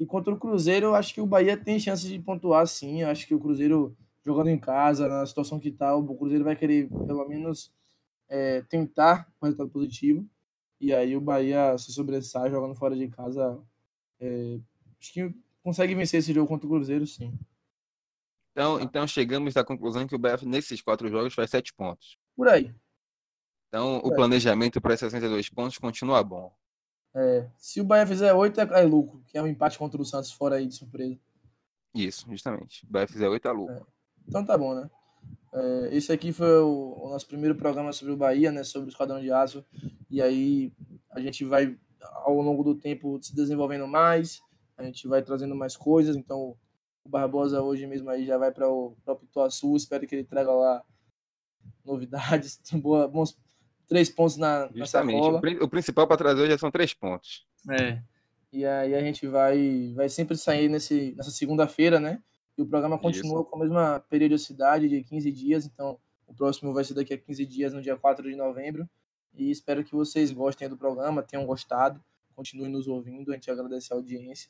E 0.00 0.06
contra 0.06 0.32
o 0.32 0.38
Cruzeiro, 0.38 0.86
eu 0.86 0.94
acho 0.94 1.12
que 1.12 1.20
o 1.20 1.26
Bahia 1.26 1.58
tem 1.58 1.78
chance 1.78 2.08
de 2.08 2.18
pontuar 2.18 2.66
sim. 2.66 3.02
Eu 3.02 3.08
acho 3.08 3.26
que 3.26 3.34
o 3.34 3.38
Cruzeiro, 3.38 3.94
jogando 4.24 4.48
em 4.48 4.58
casa, 4.58 5.06
na 5.06 5.26
situação 5.26 5.60
que 5.60 5.68
está, 5.68 5.94
o 5.94 6.16
Cruzeiro 6.16 6.42
vai 6.42 6.56
querer 6.56 6.88
pelo 6.88 7.28
menos 7.28 7.70
é, 8.26 8.62
tentar 8.62 9.30
um 9.42 9.44
resultado 9.44 9.68
positivo. 9.68 10.26
E 10.80 10.94
aí 10.94 11.14
o 11.14 11.20
Bahia 11.20 11.76
se 11.76 11.92
sobressai 11.92 12.50
jogando 12.50 12.74
fora 12.74 12.96
de 12.96 13.08
casa 13.08 13.62
é, 14.18 14.58
acho 14.98 15.12
que 15.12 15.34
consegue 15.62 15.94
vencer 15.94 16.20
esse 16.20 16.32
jogo 16.32 16.48
contra 16.48 16.66
o 16.66 16.70
Cruzeiro, 16.70 17.06
sim. 17.06 17.32
Então, 18.52 18.80
então 18.80 19.06
chegamos 19.06 19.54
à 19.56 19.62
conclusão 19.62 20.06
que 20.06 20.14
o 20.14 20.18
BF 20.18 20.46
nesses 20.46 20.80
quatro 20.80 21.10
jogos 21.10 21.34
faz 21.34 21.50
sete 21.50 21.74
pontos. 21.74 22.18
Por 22.34 22.48
aí. 22.48 22.74
Então 23.68 24.00
Por 24.00 24.08
o 24.08 24.10
aí. 24.12 24.16
planejamento 24.16 24.80
para 24.80 24.96
62 24.96 25.50
pontos 25.50 25.76
continua 25.76 26.22
bom. 26.24 26.50
É, 27.14 27.48
se 27.56 27.80
o 27.80 27.84
Bahia 27.84 28.06
fizer 28.06 28.32
oito, 28.32 28.60
é, 28.60 28.64
é, 28.80 28.82
lucro, 28.82 29.22
que 29.26 29.36
é 29.36 29.42
um 29.42 29.46
empate 29.46 29.78
contra 29.78 30.00
o 30.00 30.04
Santos 30.04 30.32
fora 30.32 30.56
aí 30.56 30.66
de 30.66 30.74
surpresa. 30.74 31.18
Isso, 31.94 32.26
justamente. 32.30 32.84
O 32.84 32.92
Bahia 32.92 33.08
fizer 33.08 33.28
oito 33.28 33.48
é 33.48 33.52
lucro. 33.52 33.74
É. 33.74 33.82
Então 34.28 34.44
tá 34.44 34.56
bom, 34.56 34.74
né? 34.74 34.88
É, 35.52 35.88
esse 35.92 36.12
aqui 36.12 36.32
foi 36.32 36.58
o, 36.60 36.96
o, 37.02 37.10
nosso 37.10 37.26
primeiro 37.26 37.56
programa 37.56 37.92
sobre 37.92 38.12
o 38.12 38.16
Bahia, 38.16 38.52
né? 38.52 38.62
Sobre 38.62 38.88
o 38.88 38.90
Esquadrão 38.90 39.20
de 39.20 39.32
Aço. 39.32 39.64
E 40.08 40.22
aí 40.22 40.72
a 41.10 41.20
gente 41.20 41.44
vai 41.44 41.76
ao 42.00 42.40
longo 42.40 42.62
do 42.62 42.74
tempo 42.74 43.18
se 43.20 43.34
desenvolvendo 43.34 43.86
mais, 43.86 44.40
a 44.76 44.84
gente 44.84 45.06
vai 45.06 45.22
trazendo 45.22 45.54
mais 45.54 45.76
coisas, 45.76 46.16
então 46.16 46.56
o 47.04 47.08
Barbosa 47.08 47.62
hoje 47.62 47.86
mesmo 47.86 48.08
aí 48.10 48.24
já 48.24 48.38
vai 48.38 48.50
para 48.50 48.68
o 48.68 48.96
próprio 49.04 49.26
Pituaçu, 49.26 49.76
espero 49.76 50.06
que 50.06 50.14
ele 50.14 50.24
traga 50.24 50.50
lá 50.52 50.82
novidades, 51.84 52.60
boa, 52.80 53.06
bons 53.06 53.36
três 53.90 54.08
pontos 54.08 54.36
na, 54.36 54.70
Justamente, 54.72 55.18
na 55.18 55.64
o 55.64 55.68
principal 55.68 56.06
para 56.06 56.16
trazer 56.16 56.42
hoje 56.42 56.56
são 56.56 56.70
três 56.70 56.94
pontos. 56.94 57.44
É, 57.68 58.00
e 58.52 58.64
aí 58.64 58.94
a 58.94 59.00
gente 59.00 59.26
vai, 59.26 59.92
vai 59.96 60.08
sempre 60.08 60.36
sair 60.36 60.68
nesse, 60.68 61.12
nessa 61.16 61.32
segunda-feira, 61.32 61.98
né? 61.98 62.22
E 62.56 62.62
o 62.62 62.66
programa 62.66 62.96
continua 62.96 63.40
Isso. 63.40 63.50
com 63.50 63.56
a 63.56 63.58
mesma 63.58 64.00
periodicidade 64.08 64.88
de 64.88 65.02
15 65.02 65.32
dias, 65.32 65.66
então 65.66 65.98
o 66.24 66.32
próximo 66.32 66.72
vai 66.72 66.84
ser 66.84 66.94
daqui 66.94 67.12
a 67.12 67.18
15 67.18 67.44
dias, 67.44 67.72
no 67.72 67.82
dia 67.82 67.96
4 67.96 68.30
de 68.30 68.36
novembro. 68.36 68.88
E 69.34 69.50
espero 69.50 69.82
que 69.82 69.92
vocês 69.92 70.30
gostem 70.30 70.68
do 70.68 70.76
programa, 70.76 71.20
tenham 71.20 71.44
gostado, 71.44 72.00
continuem 72.36 72.70
nos 72.70 72.86
ouvindo, 72.86 73.32
a 73.32 73.34
gente 73.34 73.50
agradece 73.50 73.92
a 73.92 73.96
audiência. 73.96 74.48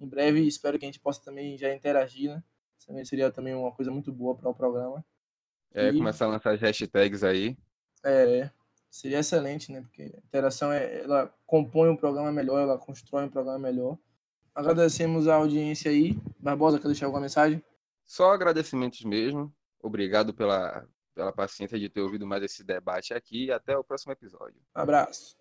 Em 0.00 0.08
breve, 0.08 0.40
espero 0.46 0.78
que 0.78 0.86
a 0.86 0.88
gente 0.88 1.00
possa 1.00 1.22
também 1.22 1.58
já 1.58 1.74
interagir, 1.74 2.30
né? 2.30 2.42
Isso 2.78 3.10
seria 3.10 3.30
também 3.30 3.54
uma 3.54 3.70
coisa 3.70 3.90
muito 3.90 4.10
boa 4.10 4.34
para 4.34 4.48
o 4.48 4.54
programa. 4.54 5.04
É, 5.74 5.90
e... 5.90 5.98
começar 5.98 6.24
a 6.24 6.28
lançar 6.28 6.54
as 6.54 6.60
hashtags 6.60 7.22
aí. 7.22 7.54
É, 8.02 8.50
seria 8.90 9.18
excelente, 9.18 9.70
né? 9.72 9.80
Porque 9.80 10.02
a 10.02 10.26
interação, 10.26 10.72
é, 10.72 11.02
ela 11.02 11.32
compõe 11.46 11.88
um 11.88 11.96
programa 11.96 12.32
melhor, 12.32 12.60
ela 12.60 12.78
constrói 12.78 13.24
um 13.24 13.30
programa 13.30 13.58
melhor. 13.58 13.96
Agradecemos 14.54 15.28
a 15.28 15.36
audiência 15.36 15.90
aí. 15.90 16.18
Barbosa, 16.38 16.78
quer 16.80 16.88
deixar 16.88 17.06
alguma 17.06 17.22
mensagem? 17.22 17.62
Só 18.04 18.32
agradecimentos 18.32 19.04
mesmo. 19.04 19.52
Obrigado 19.80 20.34
pela, 20.34 20.84
pela 21.14 21.32
paciência 21.32 21.78
de 21.78 21.88
ter 21.88 22.00
ouvido 22.00 22.26
mais 22.26 22.42
esse 22.42 22.64
debate 22.64 23.14
aqui 23.14 23.46
e 23.46 23.52
até 23.52 23.76
o 23.76 23.84
próximo 23.84 24.12
episódio. 24.12 24.60
Abraço. 24.74 25.37